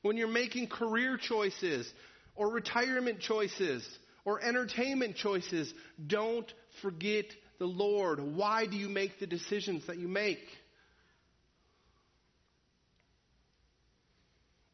When 0.00 0.16
you're 0.16 0.28
making 0.28 0.68
career 0.68 1.18
choices 1.18 1.92
or 2.34 2.48
retirement 2.48 3.20
choices 3.20 3.86
or 4.24 4.42
entertainment 4.42 5.16
choices, 5.16 5.74
don't 6.06 6.50
forget 6.80 7.26
the 7.58 7.66
Lord. 7.66 8.18
Why 8.18 8.64
do 8.64 8.78
you 8.78 8.88
make 8.88 9.20
the 9.20 9.26
decisions 9.26 9.86
that 9.86 9.98
you 9.98 10.08
make? 10.08 10.40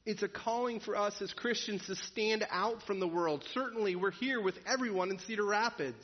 It's 0.07 0.23
a 0.23 0.29
calling 0.29 0.79
for 0.79 0.94
us 0.94 1.21
as 1.21 1.33
Christians 1.33 1.85
to 1.88 1.97
stand 1.97 2.47
out 2.53 2.85
from 2.87 3.01
the 3.01 3.09
world. 3.09 3.44
Certainly, 3.53 3.97
we're 3.97 4.12
here 4.12 4.40
with 4.40 4.55
everyone 4.64 5.11
in 5.11 5.18
Cedar 5.18 5.44
Rapids 5.44 5.97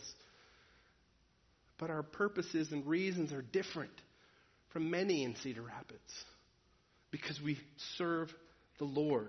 but 1.85 1.91
our 1.91 2.03
purposes 2.03 2.73
and 2.73 2.87
reasons 2.87 3.31
are 3.31 3.43
different 3.43 3.93
from 4.73 4.91
many 4.91 5.23
in 5.23 5.37
Cedar 5.43 5.61
Rapids 5.61 6.25
because 7.11 7.39
we 7.45 7.59
serve 7.99 8.33
the 8.79 8.87
Lord. 8.87 9.29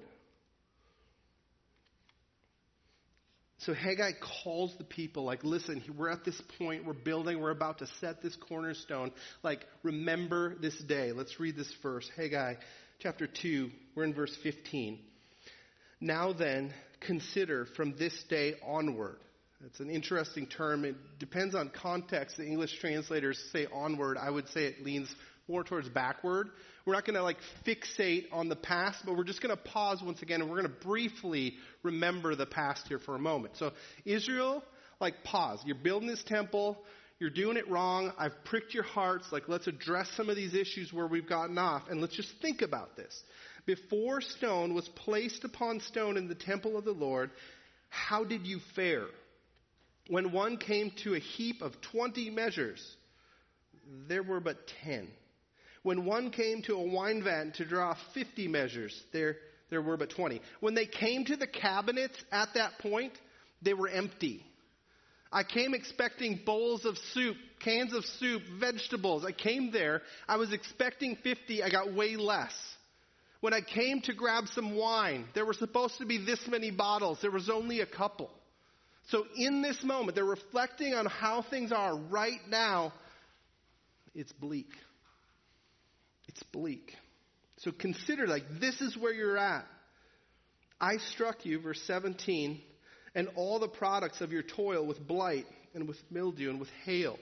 So 3.58 3.74
Haggai 3.74 4.12
calls 4.41 4.74
the 4.78 4.86
people, 4.86 5.26
like, 5.26 5.44
listen, 5.44 5.84
we're 5.98 6.10
at 6.10 6.24
this 6.24 6.41
point, 6.58 6.86
we're 6.86 6.94
building, 6.94 7.41
we're 7.41 7.52
about 7.52 7.80
to 7.80 7.88
set 8.00 8.22
this 8.22 8.38
cornerstone. 8.48 9.12
Like, 9.44 9.65
remember 9.84 10.56
this 10.56 10.78
day. 10.88 11.12
Let's 11.12 11.38
read 11.41 11.58
this 11.58 11.74
verse. 11.84 12.10
Haggai 12.15 12.54
chapter 13.02 13.28
2, 13.28 13.70
we're 13.96 14.06
in 14.06 14.13
verse 14.13 14.34
15. 14.44 14.98
Now 16.00 16.32
then, 16.32 16.74
consider 17.02 17.65
from 17.76 17.98
this 17.98 18.13
day 18.30 18.54
onward. 18.65 19.18
It's 19.65 19.80
an 19.80 19.89
interesting 19.89 20.45
term. 20.45 20.86
It 20.86 20.95
depends 21.17 21.56
on 21.56 21.69
context. 21.69 22.38
The 22.38 22.45
English 22.45 22.78
translators 22.80 23.43
say 23.51 23.65
onward. 23.73 24.15
I 24.17 24.30
would 24.30 24.47
say 24.49 24.65
it 24.65 24.84
leans 24.86 25.13
more 25.47 25.63
towards 25.63 25.89
backward. 25.89 26.49
We're 26.86 26.93
not 26.93 27.06
going 27.06 27.15
to 27.15 27.23
like 27.23 27.38
fixate 27.65 28.25
on 28.32 28.47
the 28.47 28.56
past, 28.56 28.99
but 29.06 29.17
we're 29.17 29.23
just 29.23 29.41
going 29.41 29.56
to 29.56 29.62
pause 29.62 30.04
once 30.04 30.21
again 30.21 30.41
and 30.41 30.49
we're 30.49 30.62
going 30.62 30.71
to 30.71 30.86
briefly 30.86 31.56
remember 31.82 32.36
the 32.36 32.45
past 32.45 32.88
here 32.88 32.99
for 32.99 33.15
a 33.15 33.19
moment. 33.19 33.58
So 33.58 33.71
Israel, 34.06 34.63
like 34.99 35.23
pause. 35.23 35.60
You're 35.65 35.78
building 35.78 36.08
this 36.08 36.23
temple. 36.23 36.78
You're 37.19 37.32
doing 37.32 37.58
it 37.58 37.67
wrong. 37.67 38.12
I've 38.19 38.43
pricked 38.45 38.75
your 38.75 38.84
hearts. 38.84 39.25
Like 39.32 39.47
let's 39.47 39.65
address 39.65 40.10
some 40.15 40.30
of 40.30 40.36
these 40.36 40.54
issues 40.54 40.93
where 40.93 41.08
we've 41.08 41.28
gotten 41.28 41.58
off 41.58 41.84
and 41.89 42.01
let's 42.01 42.15
just 42.15 42.34
think 42.39 42.62
about 42.62 42.95
this. 42.95 43.23
Before 43.65 44.21
stone 44.21 44.75
was 44.75 44.88
placed 44.89 45.43
upon 45.43 45.80
stone 45.80 46.17
in 46.17 46.28
the 46.28 46.36
temple 46.36 46.78
of 46.78 46.86
the 46.86 46.91
Lord, 46.91 47.32
how 47.89 48.23
did 48.23 48.45
you 48.45 48.60
fare? 48.75 49.08
When 50.08 50.32
one 50.32 50.58
came 50.58 50.91
to 51.04 51.15
a 51.15 51.20
heap 51.20 51.62
of 51.62 51.74
20 51.91 52.30
measures, 52.30 52.96
there 54.08 54.24
were 54.24 54.39
but 54.39 54.58
10. 54.84 55.08
When 55.84 56.06
one 56.06 56.32
came 56.32 56.62
to 56.63 56.76
a 56.76 56.84
wine 56.84 57.24
vat 57.24 57.56
to 57.56 57.65
draw 57.65 57.96
50 58.13 58.48
measures, 58.48 59.00
there, 59.13 59.38
there 59.70 59.82
were 59.82 59.98
but 59.98 60.12
20. 60.12 60.41
When 60.60 60.76
they 60.76 60.86
came 60.86 61.26
to 61.26 61.36
the 61.36 61.48
cabinets 61.48 62.18
at 62.32 62.50
that 62.56 62.80
point, 62.80 63.13
they 63.62 63.74
were 63.74 63.88
empty. 63.88 64.44
I 65.32 65.44
came 65.44 65.74
expecting 65.74 66.41
bowls 66.46 66.86
of 66.86 66.98
soup, 67.13 67.36
cans 67.60 67.94
of 67.94 68.06
soup, 68.20 68.44
vegetables. 68.60 69.26
I 69.26 69.32
came 69.32 69.72
there. 69.72 70.02
I 70.28 70.38
was 70.38 70.54
expecting 70.54 71.18
50. 71.24 71.62
I 71.62 71.70
got 71.70 71.94
way 71.94 72.15
less. 72.15 72.54
When 73.41 73.54
I 73.54 73.62
came 73.62 74.02
to 74.02 74.13
grab 74.13 74.46
some 74.54 74.76
wine, 74.76 75.26
there 75.34 75.46
were 75.46 75.54
supposed 75.54 75.98
to 75.98 76.06
be 76.06 76.24
this 76.24 76.39
many 76.48 76.72
bottles. 76.72 77.20
There 77.22 77.32
was 77.32 77.50
only 77.50 77.82
a 77.82 77.86
couple. 77.86 78.30
So 79.10 79.26
in 79.36 79.62
this 79.62 79.84
moment, 79.84 80.15
they're 80.15 80.26
reflecting 80.26 80.94
on 80.94 81.06
how 81.06 81.44
things 81.44 81.72
are 81.72 81.96
right 81.96 82.39
now. 82.50 82.94
It's 84.13 84.32
bleak. 84.32 84.70
It's 86.28 86.41
bleak. 86.44 86.94
So 87.58 87.72
consider, 87.72 88.28
like, 88.28 88.44
this 88.60 88.82
is 88.82 88.98
where 88.98 89.13
you're 89.13 89.38
at. 89.38 89.65
I 90.82 90.98
struck 91.13 91.46
you, 91.46 91.60
verse 91.60 91.82
17, 91.86 92.60
and 93.13 93.30
all 93.36 93.60
the 93.60 93.68
products 93.68 94.22
of 94.22 94.32
your 94.32 94.44
toil 94.44 94.86
with 94.86 95.06
blight 95.06 95.46
and 95.74 95.88
with 95.88 95.98
mildew 96.12 96.50
and 96.50 96.60
with 96.60 96.70
hail. 96.84 97.18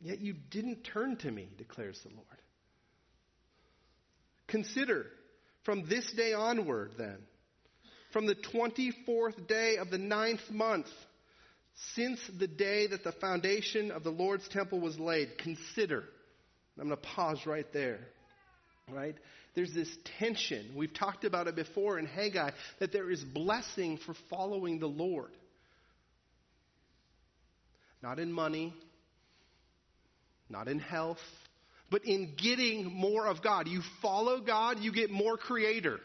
Yet 0.00 0.20
you 0.20 0.34
didn't 0.50 0.82
turn 0.82 1.16
to 1.18 1.30
me, 1.30 1.48
declares 1.56 1.98
the 2.02 2.10
Lord. 2.10 2.26
Consider 4.46 5.06
from 5.64 5.88
this 5.88 6.10
day 6.16 6.32
onward, 6.32 6.92
then, 6.98 7.18
from 8.12 8.26
the 8.26 8.34
24th 8.34 9.46
day 9.46 9.76
of 9.76 9.90
the 9.90 9.98
ninth 9.98 10.50
month, 10.50 10.86
since 11.94 12.18
the 12.38 12.48
day 12.48 12.86
that 12.88 13.04
the 13.04 13.12
foundation 13.12 13.90
of 13.90 14.02
the 14.02 14.10
Lord's 14.10 14.48
temple 14.48 14.80
was 14.80 14.98
laid, 14.98 15.38
consider 15.38 16.04
I'm 16.78 16.88
going 16.88 16.96
to 16.96 17.08
pause 17.08 17.44
right 17.44 17.66
there. 17.72 17.98
Right? 18.90 19.16
There's 19.54 19.72
this 19.74 19.88
tension. 20.18 20.72
We've 20.76 20.92
talked 20.92 21.24
about 21.24 21.48
it 21.48 21.56
before 21.56 21.98
in 21.98 22.06
Haggai 22.06 22.50
that 22.78 22.92
there 22.92 23.10
is 23.10 23.22
blessing 23.22 23.98
for 24.06 24.14
following 24.30 24.78
the 24.78 24.86
Lord. 24.86 25.30
Not 28.02 28.20
in 28.20 28.32
money, 28.32 28.72
not 30.48 30.68
in 30.68 30.78
health, 30.78 31.18
but 31.90 32.04
in 32.04 32.34
getting 32.36 32.94
more 32.94 33.26
of 33.26 33.42
God. 33.42 33.66
You 33.66 33.82
follow 34.00 34.40
God, 34.40 34.78
you 34.78 34.92
get 34.92 35.10
more 35.10 35.36
creator. 35.36 35.98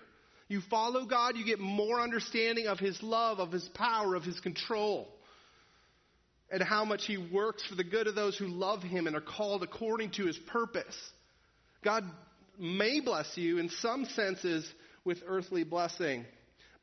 You 0.54 0.62
follow 0.70 1.08
God, 1.08 1.36
you 1.36 1.44
get 1.44 1.60
more 1.60 2.00
understanding 2.00 2.68
of 2.68 2.78
His 2.78 3.02
love, 3.02 3.40
of 3.40 3.52
His 3.52 3.68
power, 3.70 4.14
of 4.14 4.24
His 4.24 4.40
control 4.40 5.08
and 6.52 6.62
how 6.62 6.86
much 6.86 7.08
He 7.08 7.18
works 7.18 7.66
for 7.66 7.74
the 7.74 7.84
good 7.84 8.06
of 8.06 8.14
those 8.14 8.38
who 8.38 8.46
love 8.46 8.84
Him 8.84 9.08
and 9.08 9.16
are 9.16 9.20
called 9.22 9.64
according 9.64 10.12
to 10.12 10.28
His 10.28 10.38
purpose. 10.38 10.96
God 11.84 12.04
may 12.60 13.00
bless 13.00 13.36
you 13.36 13.58
in 13.58 13.70
some 13.70 14.06
senses 14.06 14.72
with 15.04 15.24
earthly 15.26 15.64
blessing, 15.64 16.24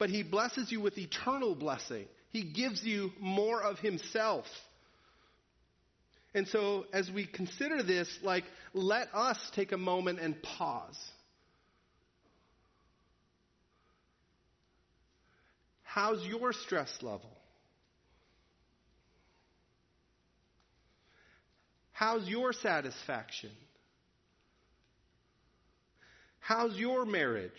but 0.00 0.10
He 0.10 0.24
blesses 0.24 0.72
you 0.72 0.80
with 0.80 0.98
eternal 0.98 1.54
blessing. 1.54 2.06
He 2.30 2.42
gives 2.42 2.82
you 2.82 3.12
more 3.20 3.62
of 3.62 3.78
Himself. 3.78 4.46
And 6.34 6.48
so, 6.48 6.86
as 6.92 7.08
we 7.08 7.24
consider 7.24 7.84
this, 7.84 8.08
like, 8.24 8.42
let 8.74 9.14
us 9.14 9.38
take 9.54 9.70
a 9.70 9.78
moment 9.78 10.18
and 10.18 10.42
pause. 10.42 10.98
How's 15.92 16.24
your 16.24 16.52
stress 16.52 16.88
level? 17.02 17.36
How's 21.90 22.28
your 22.28 22.52
satisfaction? 22.52 23.50
How's 26.38 26.76
your 26.76 27.04
marriage? 27.04 27.50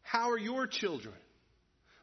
How 0.00 0.30
are 0.30 0.38
your 0.38 0.66
children? 0.66 1.14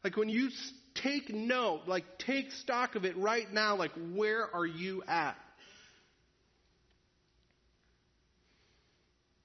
Like 0.03 0.17
when 0.17 0.29
you 0.29 0.51
take 0.93 1.33
note, 1.33 1.81
like 1.87 2.19
take 2.19 2.51
stock 2.51 2.93
of 2.93 3.05
it 3.05 3.17
right 3.17 3.51
now, 3.51 3.75
like 3.75 3.91
where 4.13 4.53
are 4.55 4.67
you 4.67 5.01
at? 5.07 5.35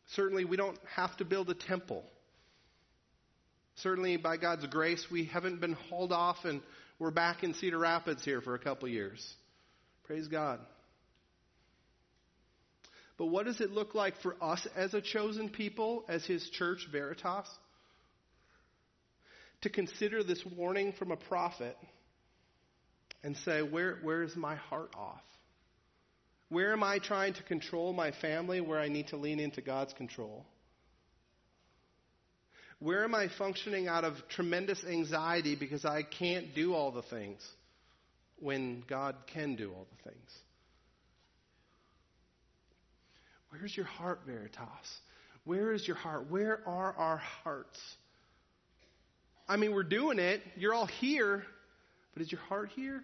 Certainly, 0.08 0.44
we 0.44 0.58
don't 0.58 0.78
have 0.96 1.16
to 1.16 1.24
build 1.24 1.48
a 1.48 1.54
temple. 1.54 2.04
Certainly, 3.76 4.18
by 4.18 4.36
God's 4.36 4.66
grace, 4.66 5.06
we 5.10 5.24
haven't 5.24 5.60
been 5.60 5.72
hauled 5.72 6.12
off 6.12 6.44
and 6.44 6.60
we're 6.98 7.10
back 7.10 7.42
in 7.42 7.54
Cedar 7.54 7.78
Rapids 7.78 8.24
here 8.24 8.40
for 8.40 8.54
a 8.54 8.58
couple 8.58 8.88
years. 8.88 9.34
Praise 10.04 10.28
God. 10.28 10.60
But 13.16 13.26
what 13.26 13.46
does 13.46 13.60
it 13.60 13.70
look 13.70 13.94
like 13.94 14.20
for 14.22 14.36
us 14.40 14.66
as 14.76 14.94
a 14.94 15.00
chosen 15.00 15.48
people, 15.48 16.04
as 16.08 16.24
His 16.24 16.48
church, 16.50 16.86
Veritas? 16.90 17.48
To 19.62 19.70
consider 19.70 20.22
this 20.22 20.44
warning 20.56 20.92
from 20.92 21.12
a 21.12 21.16
prophet 21.16 21.76
and 23.22 23.36
say, 23.38 23.62
where, 23.62 23.98
where 24.02 24.22
is 24.22 24.34
my 24.36 24.56
heart 24.56 24.94
off? 24.96 25.22
Where 26.48 26.72
am 26.72 26.82
I 26.82 26.98
trying 26.98 27.34
to 27.34 27.42
control 27.44 27.92
my 27.92 28.10
family 28.10 28.60
where 28.60 28.78
I 28.78 28.88
need 28.88 29.08
to 29.08 29.16
lean 29.16 29.40
into 29.40 29.62
God's 29.62 29.92
control? 29.94 30.44
Where 32.82 33.04
am 33.04 33.14
I 33.14 33.28
functioning 33.38 33.86
out 33.88 34.04
of 34.04 34.14
tremendous 34.28 34.84
anxiety 34.84 35.54
because 35.54 35.84
I 35.84 36.02
can't 36.02 36.54
do 36.54 36.74
all 36.74 36.90
the 36.90 37.02
things? 37.02 37.40
when 38.42 38.82
God 38.88 39.14
can 39.32 39.54
do 39.54 39.70
all 39.70 39.86
the 39.96 40.10
things? 40.10 40.30
Where's 43.50 43.76
your 43.76 43.86
heart, 43.86 44.20
Veritas? 44.26 44.66
Where 45.44 45.72
is 45.72 45.86
your 45.86 45.96
heart? 45.96 46.28
Where 46.28 46.60
are 46.66 46.92
our 46.92 47.18
hearts? 47.18 47.80
I 49.48 49.56
mean, 49.56 49.72
we're 49.72 49.82
doing 49.84 50.18
it. 50.18 50.40
You're 50.56 50.74
all 50.74 50.86
here. 50.86 51.44
But 52.14 52.22
is 52.22 52.32
your 52.32 52.40
heart 52.42 52.70
here? 52.74 53.02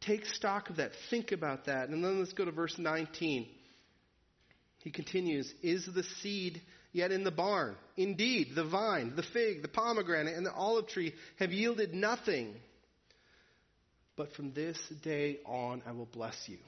Take 0.00 0.26
stock 0.26 0.70
of 0.70 0.76
that. 0.76 0.90
Think 1.10 1.32
about 1.32 1.66
that. 1.66 1.88
And 1.88 2.02
then 2.02 2.18
let's 2.18 2.32
go 2.32 2.44
to 2.44 2.50
verse 2.50 2.76
19. 2.78 3.46
He 4.84 4.90
continues 4.90 5.52
Is 5.62 5.86
the 5.86 6.04
seed 6.22 6.60
yet 6.92 7.10
in 7.10 7.24
the 7.24 7.30
barn. 7.30 7.74
Indeed, 7.96 8.52
the 8.54 8.64
vine, 8.64 9.14
the 9.16 9.22
fig, 9.22 9.62
the 9.62 9.68
pomegranate, 9.68 10.36
and 10.36 10.46
the 10.46 10.52
olive 10.52 10.86
tree 10.86 11.14
have 11.40 11.50
yielded 11.50 11.92
nothing. 11.94 12.54
But 14.16 14.32
from 14.34 14.52
this 14.52 14.78
day 15.02 15.38
on, 15.44 15.82
I 15.86 15.92
will 15.92 16.06
bless 16.06 16.36
you. 16.46 16.58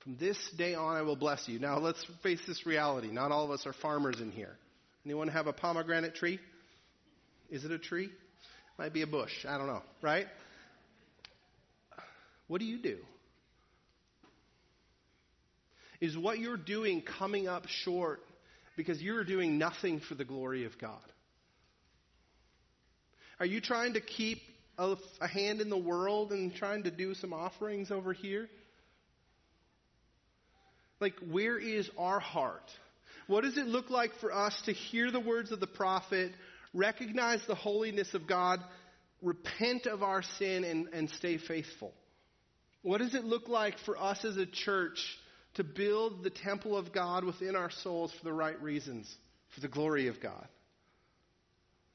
From 0.00 0.16
this 0.16 0.38
day 0.56 0.74
on, 0.74 0.96
I 0.96 1.02
will 1.02 1.16
bless 1.16 1.46
you. 1.48 1.58
Now, 1.58 1.78
let's 1.78 2.02
face 2.22 2.40
this 2.46 2.64
reality. 2.64 3.08
Not 3.08 3.32
all 3.32 3.44
of 3.44 3.50
us 3.50 3.66
are 3.66 3.74
farmers 3.74 4.20
in 4.20 4.30
here. 4.30 4.56
Anyone 5.04 5.28
have 5.28 5.46
a 5.46 5.52
pomegranate 5.52 6.14
tree? 6.14 6.38
Is 7.50 7.64
it 7.64 7.72
a 7.72 7.78
tree? 7.78 8.10
Might 8.78 8.92
be 8.92 9.02
a 9.02 9.06
bush. 9.06 9.44
I 9.46 9.58
don't 9.58 9.66
know, 9.66 9.82
right? 10.00 10.26
What 12.46 12.60
do 12.60 12.64
you 12.64 12.78
do? 12.78 12.98
Is 16.00 16.16
what 16.16 16.38
you're 16.38 16.56
doing 16.56 17.02
coming 17.02 17.48
up 17.48 17.66
short 17.66 18.20
because 18.76 19.02
you're 19.02 19.24
doing 19.24 19.58
nothing 19.58 20.00
for 20.00 20.14
the 20.14 20.24
glory 20.24 20.64
of 20.64 20.78
God? 20.78 21.02
Are 23.40 23.46
you 23.46 23.60
trying 23.60 23.94
to 23.94 24.00
keep 24.00 24.38
a, 24.78 24.96
a, 25.20 25.28
hand 25.28 25.60
in 25.60 25.70
the 25.70 25.78
world 25.78 26.32
and 26.32 26.54
trying 26.54 26.84
to 26.84 26.90
do 26.90 27.14
some 27.14 27.32
offerings 27.32 27.90
over 27.90 28.12
here? 28.12 28.48
Like, 31.00 31.14
where 31.30 31.58
is 31.58 31.88
our 31.98 32.18
heart? 32.20 32.70
What 33.26 33.44
does 33.44 33.58
it 33.58 33.66
look 33.66 33.90
like 33.90 34.10
for 34.20 34.32
us 34.32 34.60
to 34.66 34.72
hear 34.72 35.10
the 35.10 35.20
words 35.20 35.52
of 35.52 35.60
the 35.60 35.66
prophet, 35.66 36.32
recognize 36.74 37.40
the 37.46 37.54
holiness 37.54 38.14
of 38.14 38.26
God, 38.26 38.60
repent 39.22 39.86
of 39.86 40.02
our 40.02 40.22
sin, 40.38 40.64
and, 40.64 40.88
and 40.92 41.10
stay 41.10 41.38
faithful? 41.38 41.92
What 42.82 42.98
does 42.98 43.14
it 43.14 43.24
look 43.24 43.48
like 43.48 43.74
for 43.84 43.96
us 43.96 44.24
as 44.24 44.36
a 44.36 44.46
church 44.46 44.98
to 45.58 45.64
build 45.64 46.22
the 46.22 46.30
temple 46.30 46.76
of 46.76 46.92
God 46.92 47.24
within 47.24 47.56
our 47.56 47.70
souls 47.70 48.12
for 48.16 48.24
the 48.24 48.32
right 48.32 48.60
reasons. 48.62 49.12
for 49.54 49.60
the 49.60 49.68
glory 49.68 50.08
of 50.08 50.20
God. 50.20 50.46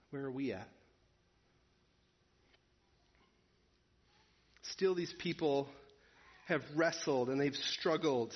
Where 0.09 0.26
are 0.26 0.32
we 0.32 0.53
at? 0.53 0.68
Still, 4.64 4.95
these 4.95 5.14
people 5.20 5.70
have 6.47 6.61
wrestled 6.76 7.30
and 7.30 7.39
they've 7.39 7.55
struggled. 7.55 8.34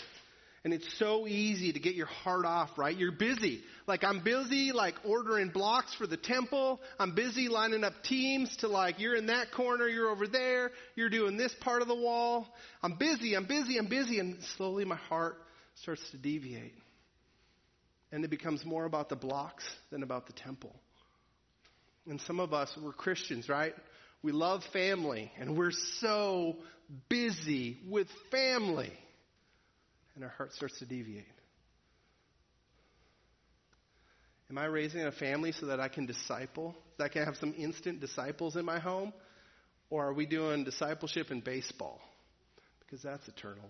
And 0.63 0.73
it's 0.73 0.87
so 0.97 1.27
easy 1.27 1.71
to 1.71 1.79
get 1.79 1.95
your 1.95 2.07
heart 2.07 2.45
off, 2.45 2.69
right? 2.77 2.97
You're 2.97 3.11
busy. 3.11 3.61
Like, 3.85 4.03
I'm 4.03 4.23
busy, 4.23 4.71
like, 4.73 4.95
ordering 5.05 5.49
blocks 5.49 5.93
for 5.95 6.07
the 6.07 6.17
temple. 6.17 6.81
I'm 6.99 7.15
busy 7.15 7.47
lining 7.47 7.83
up 7.83 7.93
teams 8.03 8.53
to, 8.57 8.67
like, 8.67 8.99
you're 8.99 9.15
in 9.15 9.27
that 9.27 9.51
corner, 9.51 9.87
you're 9.87 10.09
over 10.09 10.27
there, 10.27 10.71
you're 10.95 11.09
doing 11.09 11.37
this 11.37 11.53
part 11.61 11.81
of 11.81 11.87
the 11.87 11.95
wall. 11.95 12.47
I'm 12.81 12.97
busy, 12.97 13.35
I'm 13.35 13.45
busy, 13.45 13.77
I'm 13.77 13.87
busy. 13.87 14.19
And 14.19 14.37
slowly 14.57 14.83
my 14.83 14.95
heart 14.95 15.37
starts 15.75 16.01
to 16.11 16.17
deviate. 16.17 16.73
And 18.11 18.23
it 18.23 18.29
becomes 18.29 18.65
more 18.65 18.85
about 18.85 19.09
the 19.09 19.15
blocks 19.15 19.63
than 19.91 20.01
about 20.01 20.27
the 20.27 20.33
temple. 20.33 20.75
And 22.09 22.19
some 22.21 22.39
of 22.39 22.53
us, 22.53 22.69
we're 22.81 22.93
Christians, 22.93 23.47
right? 23.47 23.73
We 24.23 24.31
love 24.31 24.63
family, 24.73 25.31
and 25.39 25.57
we're 25.57 25.71
so 25.99 26.57
busy 27.09 27.79
with 27.87 28.07
family. 28.31 28.91
And 30.17 30.25
our 30.25 30.31
heart 30.31 30.51
starts 30.51 30.79
to 30.79 30.85
deviate. 30.85 31.25
Am 34.49 34.57
I 34.57 34.65
raising 34.65 35.03
a 35.03 35.11
family 35.11 35.51
so 35.53 35.67
that 35.67 35.79
I 35.79 35.87
can 35.87 36.05
disciple? 36.05 36.75
So 36.97 37.05
I 37.05 37.07
can 37.07 37.23
have 37.23 37.37
some 37.37 37.53
instant 37.57 38.01
disciples 38.01 38.55
in 38.55 38.65
my 38.65 38.79
home? 38.79 39.13
Or 39.89 40.07
are 40.07 40.13
we 40.13 40.25
doing 40.25 40.65
discipleship 40.65 41.31
in 41.31 41.39
baseball? 41.39 42.01
Because 42.79 43.01
that's 43.03 43.27
eternal. 43.27 43.69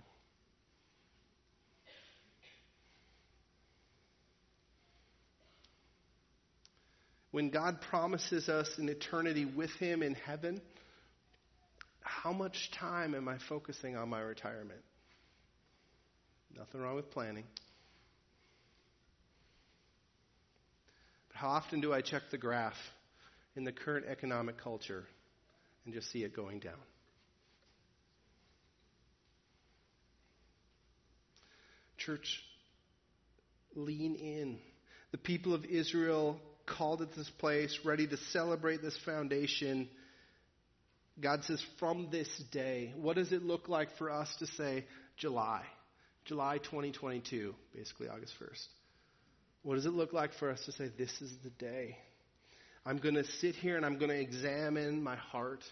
when 7.38 7.52
God 7.52 7.82
promises 7.82 8.50
us 8.50 8.68
an 8.80 8.90
eternity 8.90 9.46
with 9.46 9.70
Him 9.74 10.02
in 10.02 10.16
heaven, 10.16 10.60
how 12.02 12.34
much 12.34 12.72
time 12.72 13.14
am 13.14 13.28
I 13.28 13.38
focusing 13.48 13.96
on 13.96 14.10
my 14.10 14.22
retirement? 14.22 14.82
Nothing 16.58 16.82
wrong 16.82 16.96
with 16.96 17.12
planning. 17.12 17.44
But 21.30 21.38
how 21.38 21.50
often 21.50 21.82
do 21.82 21.94
I 21.94 22.02
check 22.02 22.24
the 22.32 22.38
graph 22.38 22.78
in 23.56 23.64
the 23.64 23.72
current 23.72 24.06
economic 24.08 24.58
culture 24.58 25.04
and 25.86 25.94
just 25.94 26.12
see 26.12 26.24
it 26.24 26.36
going 26.36 26.60
down? 26.60 26.74
Church, 31.98 32.42
lean 33.76 34.16
in. 34.16 34.58
The 35.12 35.18
people 35.18 35.54
of 35.54 35.64
Israel 35.66 36.40
called 36.66 37.02
at 37.02 37.14
this 37.16 37.30
place, 37.38 37.78
ready 37.86 38.08
to 38.08 38.18
celebrate 38.32 38.82
this 38.82 38.98
foundation. 39.06 39.90
God 41.20 41.44
says, 41.44 41.64
from 41.80 42.10
this 42.12 42.30
day, 42.52 42.94
what 42.98 43.16
does 43.16 43.32
it 43.32 43.44
look 43.44 43.70
like 43.70 43.98
for 43.98 44.10
us 44.10 44.34
to 44.40 44.48
say 44.48 44.86
July? 45.18 45.64
July 46.28 46.58
2022, 46.60 47.56
basically 47.74 48.08
August 48.08 48.34
1st. 48.42 48.68
What 49.64 49.76
does 49.76 49.86
it 49.86 49.94
look 49.94 50.14
like 50.14 50.34
for 50.36 50.50
us 50.52 50.64
to 50.66 50.72
say, 50.72 50.90
this 50.98 51.22
is 51.22 51.32
the 51.44 51.50
day? 51.50 51.98
I'm 52.86 53.00
going 53.00 53.16
to 53.16 53.24
sit 53.24 53.56
here 53.56 53.76
and 53.78 53.86
I'm 53.86 53.98
going 53.98 54.12
to 54.12 54.20
examine 54.20 55.04
my 55.04 55.16
heart. 55.16 55.64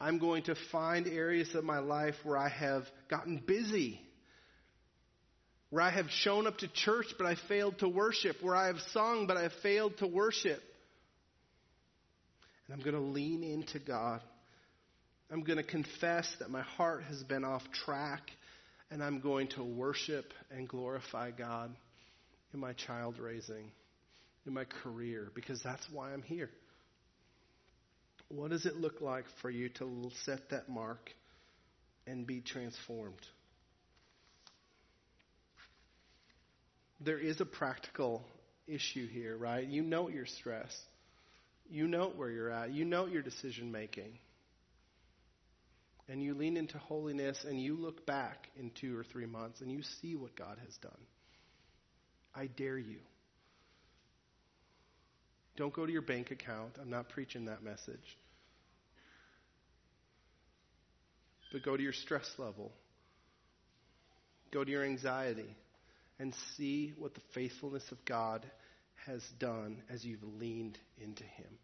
I'm 0.00 0.18
going 0.18 0.42
to 0.44 0.54
find 0.72 1.06
areas 1.06 1.54
of 1.54 1.64
my 1.64 1.78
life 1.78 2.14
where 2.24 2.36
I 2.36 2.48
have 2.48 2.84
gotten 3.08 3.42
busy 3.46 4.00
where 5.70 5.84
I 5.84 5.90
have 5.90 6.10
shown 6.10 6.46
up 6.46 6.58
to 6.58 6.68
church 6.68 7.06
but 7.16 7.26
I 7.26 7.36
failed 7.48 7.78
to 7.78 7.88
worship, 7.88 8.36
where 8.42 8.56
I 8.56 8.66
have 8.66 8.80
sung 8.92 9.26
but 9.26 9.36
I 9.36 9.42
have 9.42 9.52
failed 9.62 9.96
to 9.98 10.06
worship. 10.06 10.60
And 12.66 12.74
I'm 12.74 12.80
going 12.80 12.96
to 12.96 13.00
lean 13.00 13.42
into 13.42 13.78
God. 13.78 14.20
I'm 15.30 15.44
going 15.44 15.58
to 15.58 15.64
confess 15.64 16.28
that 16.40 16.50
my 16.50 16.62
heart 16.62 17.04
has 17.04 17.22
been 17.22 17.44
off 17.44 17.62
track, 17.84 18.22
and 18.90 19.02
I'm 19.02 19.20
going 19.20 19.48
to 19.48 19.62
worship 19.62 20.32
and 20.50 20.68
glorify 20.68 21.30
God 21.30 21.74
in 22.52 22.60
my 22.60 22.72
child 22.72 23.18
raising, 23.18 23.70
in 24.46 24.54
my 24.54 24.64
career, 24.82 25.30
because 25.34 25.62
that's 25.62 25.86
why 25.92 26.12
I'm 26.12 26.22
here. 26.22 26.50
What 28.28 28.50
does 28.50 28.66
it 28.66 28.76
look 28.76 29.00
like 29.00 29.24
for 29.42 29.50
you 29.50 29.68
to 29.70 30.10
set 30.24 30.50
that 30.50 30.68
mark 30.68 31.10
and 32.06 32.26
be 32.26 32.40
transformed? 32.40 33.26
there 37.00 37.18
is 37.18 37.40
a 37.40 37.46
practical 37.46 38.22
issue 38.66 39.08
here, 39.08 39.36
right? 39.36 39.66
You 39.66 39.82
know 39.82 40.08
your 40.08 40.26
stress. 40.26 40.76
You 41.70 41.86
know 41.86 42.12
where 42.14 42.30
you're 42.30 42.50
at. 42.50 42.72
You 42.72 42.84
know 42.84 43.06
your 43.06 43.22
decision 43.22 43.72
making. 43.72 44.18
And 46.10 46.20
you 46.20 46.34
lean 46.34 46.56
into 46.56 46.76
holiness 46.76 47.38
and 47.48 47.60
you 47.62 47.76
look 47.76 48.04
back 48.04 48.48
in 48.58 48.72
two 48.80 48.98
or 48.98 49.04
three 49.04 49.26
months 49.26 49.60
and 49.60 49.70
you 49.70 49.82
see 50.00 50.16
what 50.16 50.34
God 50.34 50.58
has 50.66 50.76
done. 50.78 50.90
I 52.34 52.46
dare 52.46 52.78
you. 52.78 52.98
Don't 55.56 55.72
go 55.72 55.86
to 55.86 55.92
your 55.92 56.02
bank 56.02 56.32
account. 56.32 56.72
I'm 56.82 56.90
not 56.90 57.10
preaching 57.10 57.44
that 57.44 57.62
message. 57.62 58.18
But 61.52 61.62
go 61.62 61.76
to 61.76 61.82
your 61.82 61.92
stress 61.92 62.28
level. 62.38 62.72
Go 64.50 64.64
to 64.64 64.70
your 64.70 64.84
anxiety 64.84 65.56
and 66.18 66.34
see 66.56 66.92
what 66.98 67.14
the 67.14 67.20
faithfulness 67.34 67.84
of 67.92 68.04
God 68.04 68.44
has 69.06 69.22
done 69.38 69.82
as 69.88 70.04
you've 70.04 70.24
leaned 70.40 70.76
into 70.98 71.22
Him. 71.22 71.58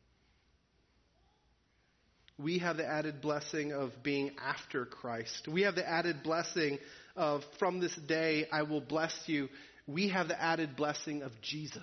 We 2.39 2.59
have 2.59 2.77
the 2.77 2.87
added 2.87 3.23
blessing 3.23 3.73
of 3.73 3.93
being 4.03 4.33
after 4.43 4.85
Christ. 4.85 5.49
We 5.51 5.63
have 5.63 5.75
the 5.75 5.89
added 5.89 6.23
blessing 6.23 6.79
of, 7.17 7.43
from 7.59 7.81
this 7.81 7.97
day, 8.07 8.47
I 8.53 8.63
will 8.63 8.83
bless 8.83 9.15
you. 9.27 9.49
We 9.87 10.11
have 10.11 10.29
the 10.29 10.41
added 10.41 10.77
blessing 10.77 11.23
of 11.23 11.33
Jesus. 11.41 11.83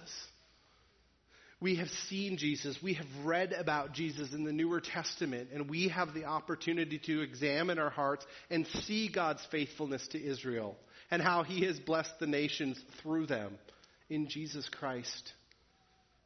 We 1.60 1.78
have 1.78 1.88
seen 2.10 2.38
Jesus. 2.38 2.78
We 2.84 2.95
have 2.95 3.08
read 3.24 3.54
about 3.54 3.93
Jesus 3.93 4.34
in 4.34 4.43
the 4.43 4.51
Newer 4.51 4.82
Testament, 4.82 5.49
and 5.54 5.70
we 5.70 5.88
have 5.88 6.14
the 6.14 6.26
opportunity 6.26 6.99
to 7.06 7.22
examine 7.22 7.80
our 7.80 7.89
hearts 7.89 8.26
and 8.51 8.68
see 8.84 9.08
God's 9.08 9.41
faithfulness 9.49 10.06
to 10.10 10.22
Israel 10.22 10.76
and 11.10 11.22
how 11.22 11.43
he 11.43 11.66
has 11.66 11.80
blessed 11.80 12.20
the 12.20 12.28
nations 12.28 12.78
through 13.01 13.28
them 13.28 13.58
in 14.10 14.28
Jesus 14.28 14.68
Christ. 14.70 15.32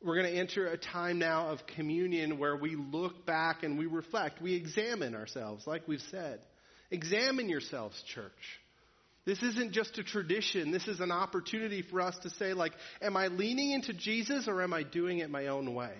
We're 0.04 0.22
going 0.22 0.32
to 0.32 0.39
enter 0.39 0.68
a 0.68 0.78
time 0.78 1.18
now 1.18 1.50
of 1.50 1.66
communion 1.76 2.38
where 2.38 2.56
we 2.56 2.76
look 2.76 3.26
back 3.26 3.64
and 3.64 3.80
we 3.80 3.88
reflect. 3.88 4.41
We 4.41 4.54
examine 4.54 5.16
ourselves, 5.16 5.66
like 5.66 5.88
we've 5.88 6.04
said. 6.12 6.39
Examine 6.91 7.50
yourselves, 7.50 8.02
church. 8.14 8.32
This 9.26 9.41
isn't 9.43 9.74
just 9.74 9.98
a 9.98 10.04
tradition. 10.04 10.72
This 10.72 10.88
is 10.88 11.02
an 11.02 11.12
opportunity 11.12 11.82
for 11.82 12.00
us 12.00 12.18
to 12.20 12.30
say, 12.30 12.54
like, 12.54 12.72
am 13.02 13.18
I 13.18 13.28
leaning 13.28 13.72
into 13.72 13.93
Jesus 13.93 14.48
or 14.48 14.62
am 14.62 14.72
I 14.72 14.84
doing 14.84 15.20
it 15.20 15.30
my 15.30 15.48
own 15.48 15.74
way? 15.74 15.93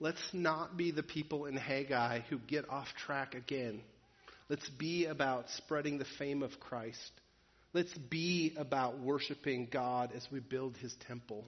Let's 0.00 0.18
not 0.32 0.76
be 0.76 0.90
the 0.90 1.04
people 1.04 1.46
in 1.46 1.56
Haggai 1.56 2.22
who 2.28 2.38
get 2.38 2.68
off 2.68 2.88
track 3.06 3.36
again. 3.36 3.82
Let's 4.48 4.68
be 4.70 5.06
about 5.06 5.48
spreading 5.50 5.98
the 5.98 6.06
fame 6.18 6.42
of 6.42 6.58
Christ. 6.58 7.12
Let's 7.74 7.96
be 7.96 8.54
about 8.56 9.00
worshiping 9.00 9.68
God 9.70 10.12
as 10.14 10.26
we 10.30 10.40
build 10.40 10.76
his 10.76 10.94
temple. 11.06 11.44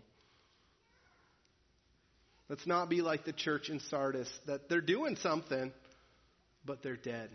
Let's 2.48 2.66
not 2.66 2.88
be 2.88 3.02
like 3.02 3.24
the 3.24 3.32
church 3.32 3.68
in 3.68 3.80
Sardis, 3.80 4.30
that 4.46 4.68
they're 4.68 4.80
doing 4.80 5.16
something, 5.16 5.72
but 6.64 6.82
they're 6.82 6.96
dead. 6.96 7.30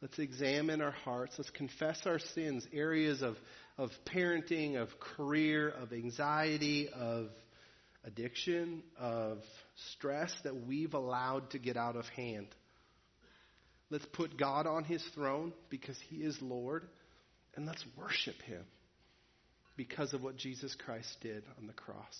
Let's 0.00 0.18
examine 0.18 0.80
our 0.80 0.92
hearts. 0.92 1.34
Let's 1.38 1.50
confess 1.50 2.00
our 2.06 2.20
sins, 2.20 2.66
areas 2.72 3.22
of, 3.22 3.36
of 3.76 3.90
parenting, 4.06 4.76
of 4.76 4.88
career, 5.00 5.68
of 5.68 5.92
anxiety, 5.92 6.88
of 6.88 7.30
addiction, 8.04 8.82
of 8.98 9.38
stress 9.92 10.32
that 10.44 10.66
we've 10.66 10.94
allowed 10.94 11.50
to 11.50 11.58
get 11.58 11.76
out 11.76 11.96
of 11.96 12.06
hand. 12.10 12.46
Let's 13.90 14.06
put 14.12 14.38
God 14.38 14.66
on 14.66 14.84
his 14.84 15.02
throne 15.14 15.52
because 15.68 15.98
he 16.08 16.16
is 16.16 16.36
Lord, 16.40 16.86
and 17.58 17.66
let's 17.66 17.84
worship 17.96 18.40
him 18.42 18.62
because 19.76 20.14
of 20.14 20.22
what 20.22 20.36
Jesus 20.36 20.76
Christ 20.76 21.08
did 21.20 21.42
on 21.58 21.66
the 21.66 21.72
cross. 21.72 22.16